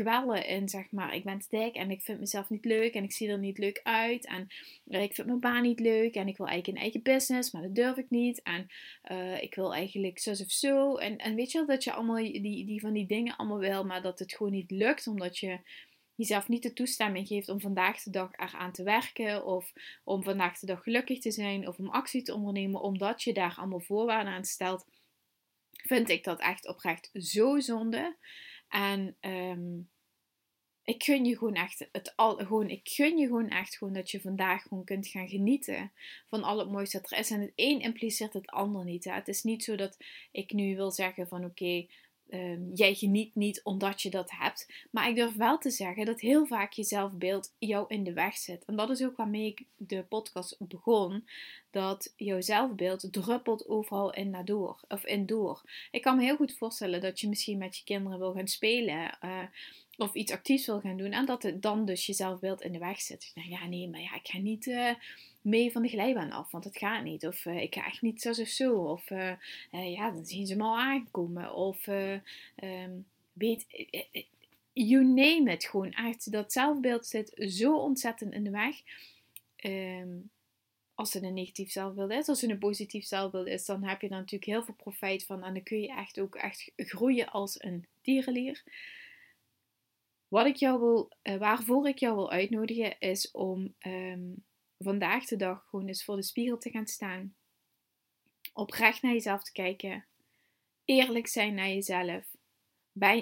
kwellen 0.03 0.45
in, 0.45 0.69
zeg 0.69 0.91
maar, 0.91 1.15
ik 1.15 1.23
ben 1.23 1.41
dik 1.49 1.75
en 1.75 1.91
ik 1.91 2.01
vind 2.01 2.19
mezelf 2.19 2.49
niet 2.49 2.65
leuk 2.65 2.93
en 2.93 3.03
ik 3.03 3.11
zie 3.11 3.29
er 3.29 3.39
niet 3.39 3.57
leuk 3.57 3.79
uit 3.83 4.25
en 4.25 4.47
eh, 4.87 5.01
ik 5.01 5.13
vind 5.13 5.27
mijn 5.27 5.39
baan 5.39 5.61
niet 5.61 5.79
leuk 5.79 6.15
en 6.15 6.27
ik 6.27 6.37
wil 6.37 6.47
eigenlijk 6.47 6.77
een 6.77 6.83
eigen 6.83 7.01
business, 7.01 7.51
maar 7.51 7.61
dat 7.61 7.75
durf 7.75 7.97
ik 7.97 8.09
niet 8.09 8.41
en 8.43 8.67
uh, 9.11 9.41
ik 9.41 9.55
wil 9.55 9.73
eigenlijk 9.73 10.19
zo 10.19 10.31
of 10.31 10.51
zo. 10.51 10.95
En, 10.95 11.17
en 11.17 11.35
weet 11.35 11.51
je 11.51 11.57
wel, 11.57 11.67
dat 11.67 11.83
je 11.83 11.93
allemaal 11.93 12.15
die, 12.15 12.65
die 12.65 12.81
van 12.81 12.93
die 12.93 13.05
dingen 13.05 13.35
allemaal 13.35 13.59
wil, 13.59 13.85
maar 13.85 14.01
dat 14.01 14.19
het 14.19 14.33
gewoon 14.33 14.51
niet 14.51 14.71
lukt 14.71 15.07
omdat 15.07 15.37
je 15.37 15.59
jezelf 16.15 16.47
niet 16.47 16.63
de 16.63 16.73
toestemming 16.73 17.27
geeft 17.27 17.49
om 17.49 17.61
vandaag 17.61 18.03
de 18.03 18.09
dag 18.09 18.31
eraan 18.33 18.71
te 18.71 18.83
werken 18.83 19.45
of 19.45 19.73
om 20.03 20.23
vandaag 20.23 20.59
de 20.59 20.65
dag 20.65 20.83
gelukkig 20.83 21.19
te 21.19 21.31
zijn 21.31 21.67
of 21.67 21.77
om 21.77 21.89
actie 21.89 22.21
te 22.21 22.33
ondernemen 22.33 22.81
omdat 22.81 23.23
je 23.23 23.33
daar 23.33 23.55
allemaal 23.57 23.79
voorwaarden 23.79 24.33
aan 24.33 24.45
stelt, 24.45 24.85
vind 25.71 26.09
ik 26.09 26.23
dat 26.23 26.39
echt 26.39 26.67
oprecht 26.67 27.09
zo 27.13 27.59
zonde. 27.59 28.17
En 28.67 29.17
um, 29.21 29.89
ik 30.87 31.03
gun 31.03 31.25
je 31.25 31.37
gewoon 31.37 31.55
echt 31.55 31.87
het 31.91 32.13
al, 32.15 32.35
gewoon, 32.35 32.69
ik 32.69 32.89
gun 32.89 33.17
je 33.17 33.27
gewoon 33.27 33.49
echt 33.49 33.77
gewoon 33.77 33.93
dat 33.93 34.11
je 34.11 34.21
vandaag 34.21 34.61
gewoon 34.61 34.83
kunt 34.83 35.07
gaan 35.07 35.27
genieten 35.27 35.91
van 36.27 36.43
al 36.43 36.59
het 36.59 36.71
mooiste 36.71 37.01
dat 37.01 37.11
er 37.11 37.17
is. 37.17 37.31
En 37.31 37.41
het 37.41 37.51
een 37.55 37.79
impliceert 37.79 38.33
het 38.33 38.47
ander 38.47 38.83
niet. 38.83 39.03
Hè? 39.03 39.11
Het 39.11 39.27
is 39.27 39.43
niet 39.43 39.63
zo 39.63 39.75
dat 39.75 39.97
ik 40.31 40.51
nu 40.51 40.75
wil 40.75 40.91
zeggen 40.91 41.27
van 41.27 41.45
oké, 41.45 41.87
um, 42.29 42.71
jij 42.73 42.93
geniet 42.93 43.35
niet 43.35 43.61
omdat 43.63 44.01
je 44.01 44.09
dat 44.09 44.31
hebt. 44.31 44.87
Maar 44.91 45.09
ik 45.09 45.15
durf 45.15 45.35
wel 45.35 45.57
te 45.57 45.69
zeggen 45.69 46.05
dat 46.05 46.19
heel 46.19 46.45
vaak 46.45 46.71
je 46.71 46.83
zelfbeeld 46.83 47.53
jou 47.57 47.85
in 47.87 48.03
de 48.03 48.13
weg 48.13 48.37
zit. 48.37 48.65
En 48.65 48.75
dat 48.75 48.89
is 48.89 49.03
ook 49.03 49.17
waarmee 49.17 49.45
ik 49.45 49.63
de 49.77 50.03
podcast 50.03 50.55
begon. 50.59 51.27
Dat 51.71 52.13
jouw 52.15 52.41
zelfbeeld 52.41 53.07
druppelt 53.11 53.67
overal 53.67 54.13
in 54.13 54.29
naar 54.29 54.45
door. 54.45 54.79
Of 54.87 55.05
in 55.05 55.25
door. 55.25 55.61
Ik 55.91 56.01
kan 56.01 56.17
me 56.17 56.23
heel 56.23 56.35
goed 56.35 56.57
voorstellen 56.57 57.01
dat 57.01 57.19
je 57.19 57.29
misschien 57.29 57.57
met 57.57 57.77
je 57.77 57.83
kinderen 57.83 58.19
wil 58.19 58.33
gaan 58.33 58.47
spelen. 58.47 59.17
Uh, 59.23 59.43
of 59.97 60.13
iets 60.13 60.31
actiefs 60.31 60.65
wil 60.65 60.79
gaan 60.79 60.97
doen. 60.97 61.11
En 61.11 61.25
dat 61.25 61.43
het 61.43 61.61
dan 61.61 61.85
dus 61.85 62.05
je 62.05 62.13
zelfbeeld 62.13 62.61
in 62.61 62.71
de 62.71 62.79
weg 62.79 63.01
zit. 63.01 63.31
Nou 63.35 63.49
ja, 63.49 63.67
nee, 63.67 63.89
maar 63.89 64.01
ja, 64.01 64.15
ik 64.15 64.27
ga 64.27 64.37
niet 64.37 64.65
uh, 64.65 64.93
mee 65.41 65.71
van 65.71 65.81
de 65.81 65.87
glijbaan 65.87 66.31
af, 66.31 66.51
want 66.51 66.63
het 66.63 66.77
gaat 66.77 67.03
niet. 67.03 67.27
Of 67.27 67.45
uh, 67.45 67.61
ik 67.61 67.75
ga 67.75 67.85
echt 67.85 68.01
niet 68.01 68.21
zo 68.21 68.29
of 68.29 68.47
zo. 68.47 68.73
Of 68.73 69.09
uh, 69.09 69.33
ja, 69.71 70.11
dan 70.11 70.25
zien 70.25 70.47
ze 70.47 70.55
me 70.55 70.63
al 70.63 70.79
aankomen. 70.79 71.53
Of 71.53 71.87
um, 71.87 73.05
weet, 73.33 73.65
you 74.73 75.03
name 75.05 75.51
it 75.51 75.65
gewoon 75.65 75.91
echt. 75.91 76.31
Dat 76.31 76.51
zelfbeeld 76.51 77.05
zit 77.05 77.31
zo 77.35 77.77
ontzettend 77.77 78.33
in 78.33 78.43
de 78.43 78.49
weg. 78.49 78.75
Um, 79.63 80.29
als 80.97 81.13
het 81.13 81.23
een 81.23 81.33
negatief 81.33 81.71
zelfbeeld 81.71 82.11
is. 82.11 82.27
Als 82.27 82.41
het 82.41 82.49
een 82.49 82.57
positief 82.57 83.05
zelfbeeld 83.05 83.47
is, 83.47 83.65
dan 83.65 83.83
heb 83.83 84.01
je 84.01 84.09
daar 84.09 84.19
natuurlijk 84.19 84.51
heel 84.51 84.63
veel 84.63 84.73
profijt 84.73 85.25
van. 85.25 85.43
En 85.43 85.53
dan 85.53 85.63
kun 85.63 85.81
je 85.81 85.87
echt 85.87 86.19
ook 86.19 86.35
echt 86.35 86.71
groeien 86.75 87.29
als 87.29 87.63
een 87.63 87.85
dierenlier. 88.01 88.63
Wat 90.27 90.45
ik 90.45 90.55
jou 90.55 90.79
wil, 90.79 91.11
uh, 91.23 91.37
waarvoor 91.37 91.87
ik 91.87 91.97
jou 91.97 92.15
wil 92.15 92.31
uitnodigen 92.31 92.99
is 92.99 93.31
om 93.31 93.75
um, 93.87 94.45
vandaag 94.77 95.25
de 95.25 95.35
dag 95.35 95.65
gewoon 95.69 95.87
eens 95.87 96.03
voor 96.03 96.15
de 96.15 96.23
spiegel 96.23 96.57
te 96.57 96.69
gaan 96.69 96.87
staan. 96.87 97.35
Oprecht 98.53 99.01
naar 99.01 99.13
jezelf 99.13 99.43
te 99.43 99.51
kijken. 99.51 100.05
Eerlijk 100.85 101.27
zijn 101.27 101.53
naar 101.53 101.69
jezelf. 101.69 102.25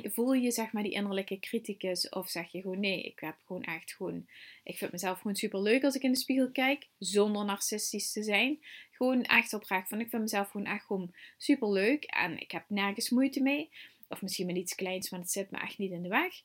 Voel 0.03 0.33
je 0.33 0.51
zeg 0.51 0.71
maar 0.71 0.83
die 0.83 0.91
innerlijke 0.91 1.39
criticus 1.39 2.09
of 2.09 2.29
zeg 2.29 2.51
je 2.51 2.61
gewoon 2.61 2.79
nee, 2.79 3.03
ik 3.03 3.19
heb 3.19 3.37
gewoon 3.45 3.63
echt 3.63 3.93
gewoon, 3.93 4.27
ik 4.63 4.77
vind 4.77 4.91
mezelf 4.91 5.17
gewoon 5.17 5.35
super 5.35 5.61
leuk 5.61 5.83
als 5.83 5.95
ik 5.95 6.03
in 6.03 6.11
de 6.11 6.17
spiegel 6.17 6.51
kijk, 6.51 6.87
zonder 6.97 7.45
narcistisch 7.45 8.11
te 8.11 8.23
zijn. 8.23 8.59
Gewoon 8.91 9.23
echt 9.23 9.53
oprecht 9.53 9.89
van 9.89 9.99
ik 9.99 10.09
vind 10.09 10.21
mezelf 10.21 10.49
gewoon 10.49 10.67
echt 10.67 10.85
gewoon 10.85 11.13
super 11.37 11.71
leuk 11.71 12.03
en 12.03 12.39
ik 12.39 12.51
heb 12.51 12.65
nergens 12.67 13.09
moeite 13.09 13.41
mee. 13.41 13.69
Of 14.07 14.21
misschien 14.21 14.45
met 14.45 14.55
iets 14.55 14.75
kleins, 14.75 15.09
maar 15.09 15.19
het 15.19 15.31
zit 15.31 15.51
me 15.51 15.57
echt 15.57 15.77
niet 15.77 15.91
in 15.91 16.03
de 16.03 16.09
weg. 16.09 16.43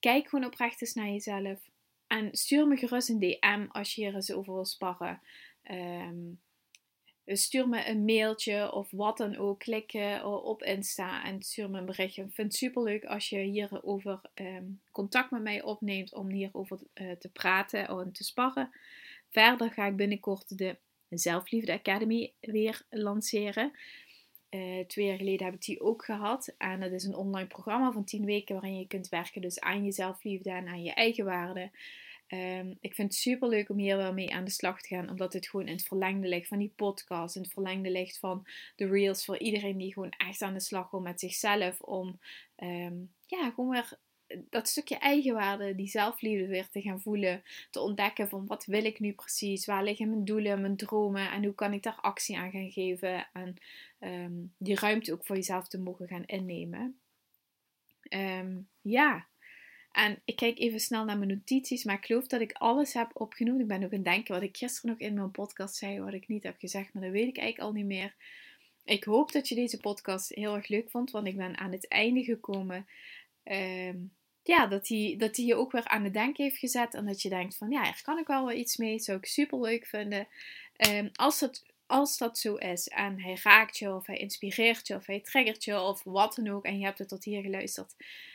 Kijk 0.00 0.28
gewoon 0.28 0.44
oprecht 0.44 0.80
eens 0.80 0.94
naar 0.94 1.08
jezelf. 1.08 1.70
En 2.06 2.28
stuur 2.36 2.66
me 2.66 2.76
gerust 2.76 3.08
een 3.08 3.18
DM 3.18 3.66
als 3.68 3.94
je 3.94 4.00
hier 4.00 4.14
eens 4.14 4.32
over 4.32 4.52
wil 4.52 4.64
sparren. 4.64 5.20
Um, 5.70 6.40
stuur 7.36 7.68
me 7.68 7.88
een 7.88 8.04
mailtje 8.04 8.72
of 8.72 8.90
wat 8.90 9.16
dan 9.16 9.36
ook. 9.36 9.58
Klik 9.58 10.20
op 10.22 10.62
Insta 10.62 11.24
en 11.24 11.42
stuur 11.42 11.70
me 11.70 11.78
een 11.78 11.86
berichtje. 11.86 12.22
Ik 12.22 12.34
vind 12.34 12.48
het 12.48 12.56
super 12.56 12.82
leuk 12.82 13.04
als 13.04 13.28
je 13.28 13.38
hierover 13.38 14.20
um, 14.34 14.80
contact 14.90 15.30
met 15.30 15.42
mij 15.42 15.62
opneemt 15.62 16.14
om 16.14 16.30
hierover 16.30 16.78
uh, 16.94 17.12
te 17.12 17.28
praten 17.28 17.88
en 17.88 18.12
te 18.12 18.24
sparren. 18.24 18.70
Verder 19.30 19.70
ga 19.70 19.86
ik 19.86 19.96
binnenkort 19.96 20.58
de 20.58 20.76
Zelfliefde 21.08 21.72
Academy 21.72 22.32
weer 22.40 22.82
lanceren. 22.90 23.72
Uh, 24.50 24.84
twee 24.86 25.06
jaar 25.06 25.16
geleden 25.16 25.46
heb 25.46 25.54
ik 25.54 25.64
die 25.64 25.80
ook 25.80 26.04
gehad. 26.04 26.54
En 26.58 26.80
dat 26.80 26.92
is 26.92 27.04
een 27.04 27.14
online 27.14 27.46
programma 27.46 27.92
van 27.92 28.04
10 28.04 28.24
weken 28.24 28.54
waarin 28.54 28.78
je 28.78 28.86
kunt 28.86 29.08
werken 29.08 29.40
dus 29.40 29.60
aan 29.60 29.84
je 29.84 29.92
zelfliefde 29.92 30.50
en 30.50 30.68
aan 30.68 30.82
je 30.82 30.92
eigen 30.92 31.24
waarde. 31.24 31.70
Um, 32.28 32.78
ik 32.80 32.94
vind 32.94 33.12
het 33.12 33.20
super 33.20 33.48
leuk 33.48 33.68
om 33.68 33.78
hier 33.78 33.96
wel 33.96 34.12
mee 34.12 34.34
aan 34.34 34.44
de 34.44 34.50
slag 34.50 34.80
te 34.80 34.88
gaan, 34.88 35.10
omdat 35.10 35.32
het 35.32 35.48
gewoon 35.48 35.66
in 35.66 35.72
het 35.72 35.86
verlengde 35.86 36.28
ligt 36.28 36.48
van 36.48 36.58
die 36.58 36.72
podcast, 36.76 37.36
in 37.36 37.42
het 37.42 37.52
verlengde 37.52 37.90
ligt 37.90 38.18
van 38.18 38.46
de 38.76 38.86
reels 38.86 39.24
voor 39.24 39.38
iedereen 39.38 39.78
die 39.78 39.92
gewoon 39.92 40.10
echt 40.10 40.42
aan 40.42 40.52
de 40.52 40.60
slag 40.60 40.90
wil 40.90 41.00
met 41.00 41.20
zichzelf, 41.20 41.80
om 41.80 42.20
um, 42.56 43.12
ja, 43.26 43.50
gewoon 43.50 43.70
weer 43.70 43.98
dat 44.50 44.68
stukje 44.68 44.98
eigenwaarde, 44.98 45.74
die 45.74 45.88
zelfliefde 45.88 46.46
weer 46.46 46.68
te 46.68 46.80
gaan 46.80 47.00
voelen. 47.00 47.42
Te 47.70 47.80
ontdekken 47.80 48.28
van 48.28 48.46
wat 48.46 48.64
wil 48.64 48.84
ik 48.84 48.98
nu 48.98 49.12
precies? 49.12 49.66
Waar 49.66 49.84
liggen 49.84 50.10
mijn 50.10 50.24
doelen, 50.24 50.60
mijn 50.60 50.76
dromen? 50.76 51.30
En 51.30 51.44
hoe 51.44 51.54
kan 51.54 51.72
ik 51.72 51.82
daar 51.82 51.98
actie 52.00 52.38
aan 52.38 52.50
gaan 52.50 52.70
geven? 52.70 53.28
En 53.32 53.56
um, 54.00 54.54
die 54.58 54.74
ruimte 54.74 55.12
ook 55.12 55.26
voor 55.26 55.36
jezelf 55.36 55.68
te 55.68 55.78
mogen 55.78 56.08
gaan 56.08 56.24
innemen. 56.24 57.00
Um, 58.10 58.68
ja. 58.80 59.26
En 59.92 60.22
ik 60.24 60.36
kijk 60.36 60.58
even 60.58 60.80
snel 60.80 61.04
naar 61.04 61.18
mijn 61.18 61.30
notities, 61.30 61.84
maar 61.84 61.96
ik 61.96 62.04
geloof 62.04 62.26
dat 62.26 62.40
ik 62.40 62.52
alles 62.52 62.92
heb 62.92 63.10
opgenoemd. 63.12 63.60
Ik 63.60 63.66
ben 63.66 63.84
ook 63.84 63.90
aan 63.90 63.96
het 63.96 64.04
denken 64.04 64.34
wat 64.34 64.42
ik 64.42 64.56
gisteren 64.56 64.90
nog 64.90 65.00
in 65.00 65.14
mijn 65.14 65.30
podcast 65.30 65.74
zei, 65.74 66.00
wat 66.00 66.12
ik 66.12 66.28
niet 66.28 66.42
heb 66.42 66.58
gezegd, 66.58 66.92
maar 66.92 67.02
dat 67.02 67.12
weet 67.12 67.28
ik 67.28 67.38
eigenlijk 67.38 67.68
al 67.68 67.74
niet 67.74 67.86
meer. 67.86 68.14
Ik 68.84 69.04
hoop 69.04 69.32
dat 69.32 69.48
je 69.48 69.54
deze 69.54 69.80
podcast 69.80 70.34
heel 70.34 70.54
erg 70.54 70.68
leuk 70.68 70.90
vond, 70.90 71.10
want 71.10 71.26
ik 71.26 71.36
ben 71.36 71.58
aan 71.58 71.72
het 71.72 71.88
einde 71.88 72.22
gekomen. 72.24 72.86
Um, 73.44 74.16
ja, 74.42 74.66
dat 74.66 74.88
hij, 74.88 75.14
dat 75.18 75.36
hij 75.36 75.44
je 75.44 75.54
ook 75.54 75.72
weer 75.72 75.88
aan 75.88 76.04
het 76.04 76.12
denken 76.12 76.44
heeft 76.44 76.58
gezet. 76.58 76.94
En 76.94 77.06
dat 77.06 77.22
je 77.22 77.28
denkt 77.28 77.56
van 77.56 77.70
ja, 77.70 77.86
er 77.86 78.00
kan 78.02 78.18
ik 78.18 78.26
wel 78.26 78.44
wel 78.46 78.56
iets 78.56 78.76
mee. 78.76 78.98
Zou 78.98 79.18
ik 79.18 79.26
super 79.26 79.60
leuk 79.60 79.86
vinden. 79.86 80.28
Als, 81.12 81.38
dat, 81.38 81.64
als 81.88 82.18
dat 82.18 82.38
zo 82.38 82.54
is 82.54 82.88
en 82.88 83.20
hij 83.20 83.38
raakt 83.42 83.78
je 83.78 83.94
of 83.94 84.06
hij 84.06 84.16
inspireert 84.16 84.86
je 84.86 84.94
of 84.94 85.06
hij 85.06 85.20
triggert 85.20 85.64
je 85.64 85.80
of 85.80 86.02
wat 86.04 86.34
dan 86.34 86.48
ook. 86.48 86.64
En 86.64 86.78
je 86.78 86.84
hebt 86.84 86.98
het 86.98 87.08
tot 87.08 87.24
hier 87.24 87.42
geluisterd. 87.42 87.94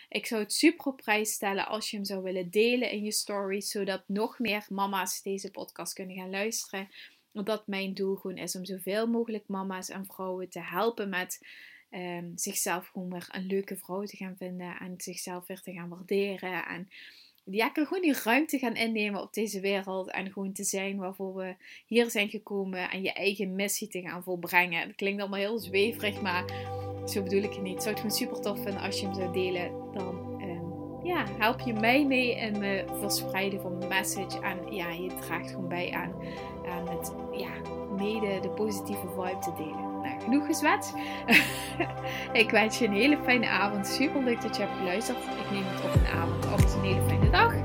Ik 0.09 0.25
zou 0.25 0.41
het 0.41 0.53
super 0.53 0.85
op 0.85 0.97
prijs 0.97 1.31
stellen 1.31 1.67
als 1.67 1.89
je 1.89 1.95
hem 1.95 2.05
zou 2.05 2.23
willen 2.23 2.49
delen 2.49 2.91
in 2.91 3.03
je 3.03 3.11
stories, 3.11 3.69
zodat 3.69 4.03
nog 4.07 4.39
meer 4.39 4.65
mama's 4.69 5.21
deze 5.21 5.51
podcast 5.51 5.93
kunnen 5.93 6.15
gaan 6.15 6.29
luisteren. 6.29 6.89
Omdat 7.33 7.67
mijn 7.67 7.93
doel 7.93 8.15
gewoon 8.15 8.37
is 8.37 8.55
om 8.55 8.65
zoveel 8.65 9.07
mogelijk 9.07 9.47
mama's 9.47 9.89
en 9.89 10.05
vrouwen 10.05 10.49
te 10.49 10.61
helpen 10.61 11.09
met 11.09 11.39
um, 11.91 12.31
zichzelf 12.35 12.87
gewoon 12.87 13.09
weer 13.09 13.27
een 13.31 13.45
leuke 13.45 13.77
vrouw 13.77 14.03
te 14.03 14.17
gaan 14.17 14.37
vinden 14.37 14.77
en 14.79 14.93
zichzelf 14.97 15.47
weer 15.47 15.61
te 15.61 15.73
gaan 15.73 15.89
waarderen. 15.89 16.65
En 16.65 16.89
ja, 17.43 17.69
gewoon 17.73 18.01
die 18.01 18.15
ruimte 18.23 18.57
gaan 18.57 18.75
innemen 18.75 19.21
op 19.21 19.33
deze 19.33 19.59
wereld 19.59 20.11
en 20.11 20.31
gewoon 20.31 20.51
te 20.51 20.63
zijn 20.63 20.97
waarvoor 20.97 21.35
we 21.35 21.55
hier 21.85 22.09
zijn 22.09 22.29
gekomen 22.29 22.89
en 22.89 23.01
je 23.01 23.13
eigen 23.13 23.55
missie 23.55 23.87
te 23.87 24.01
gaan 24.01 24.23
volbrengen. 24.23 24.81
Het 24.81 24.95
klinkt 24.95 25.21
allemaal 25.21 25.39
heel 25.39 25.59
zweverig, 25.59 26.21
maar 26.21 26.45
zo 27.05 27.23
bedoel 27.23 27.43
ik 27.43 27.53
het 27.53 27.61
niet. 27.61 27.81
Zou 27.81 27.89
het 27.89 27.99
gewoon 27.99 28.15
super 28.15 28.41
tof 28.41 28.63
vinden 28.63 28.81
als 28.81 28.99
je 28.99 29.05
hem 29.05 29.15
zou 29.15 29.33
delen. 29.33 29.71
Dan 29.93 30.41
um, 30.41 31.05
ja, 31.05 31.25
help 31.37 31.59
je 31.59 31.73
mij 31.73 32.05
mee 32.05 32.35
in 32.35 32.61
het 32.61 32.91
verspreiden 32.99 33.61
van 33.61 33.77
mijn 33.77 33.89
message. 33.89 34.39
En 34.39 34.73
ja, 34.73 34.89
je 34.89 35.13
draagt 35.21 35.49
gewoon 35.49 35.67
bij 35.67 35.91
aan, 35.91 36.13
aan 36.65 36.89
het 36.89 37.13
ja, 37.31 37.51
mede 37.97 38.39
de 38.39 38.49
positieve 38.49 39.07
vibe 39.07 39.39
te 39.39 39.53
delen. 39.57 39.92
Genoeg 40.23 40.45
gezwet. 40.45 40.93
ik 42.43 42.51
wens 42.51 42.79
je 42.79 42.85
een 42.85 42.93
hele 42.93 43.17
fijne 43.23 43.47
avond. 43.47 43.87
Super 43.87 44.23
leuk 44.23 44.41
dat 44.41 44.55
je 44.55 44.61
hebt 44.61 44.77
geluisterd. 44.77 45.17
Ik 45.17 45.51
neem 45.51 45.63
het 45.65 45.83
op 45.83 45.95
een 45.95 46.19
avond, 46.19 46.45
anders 46.45 46.73
een 46.73 46.83
hele 46.83 47.01
fijne 47.07 47.29
dag. 47.29 47.62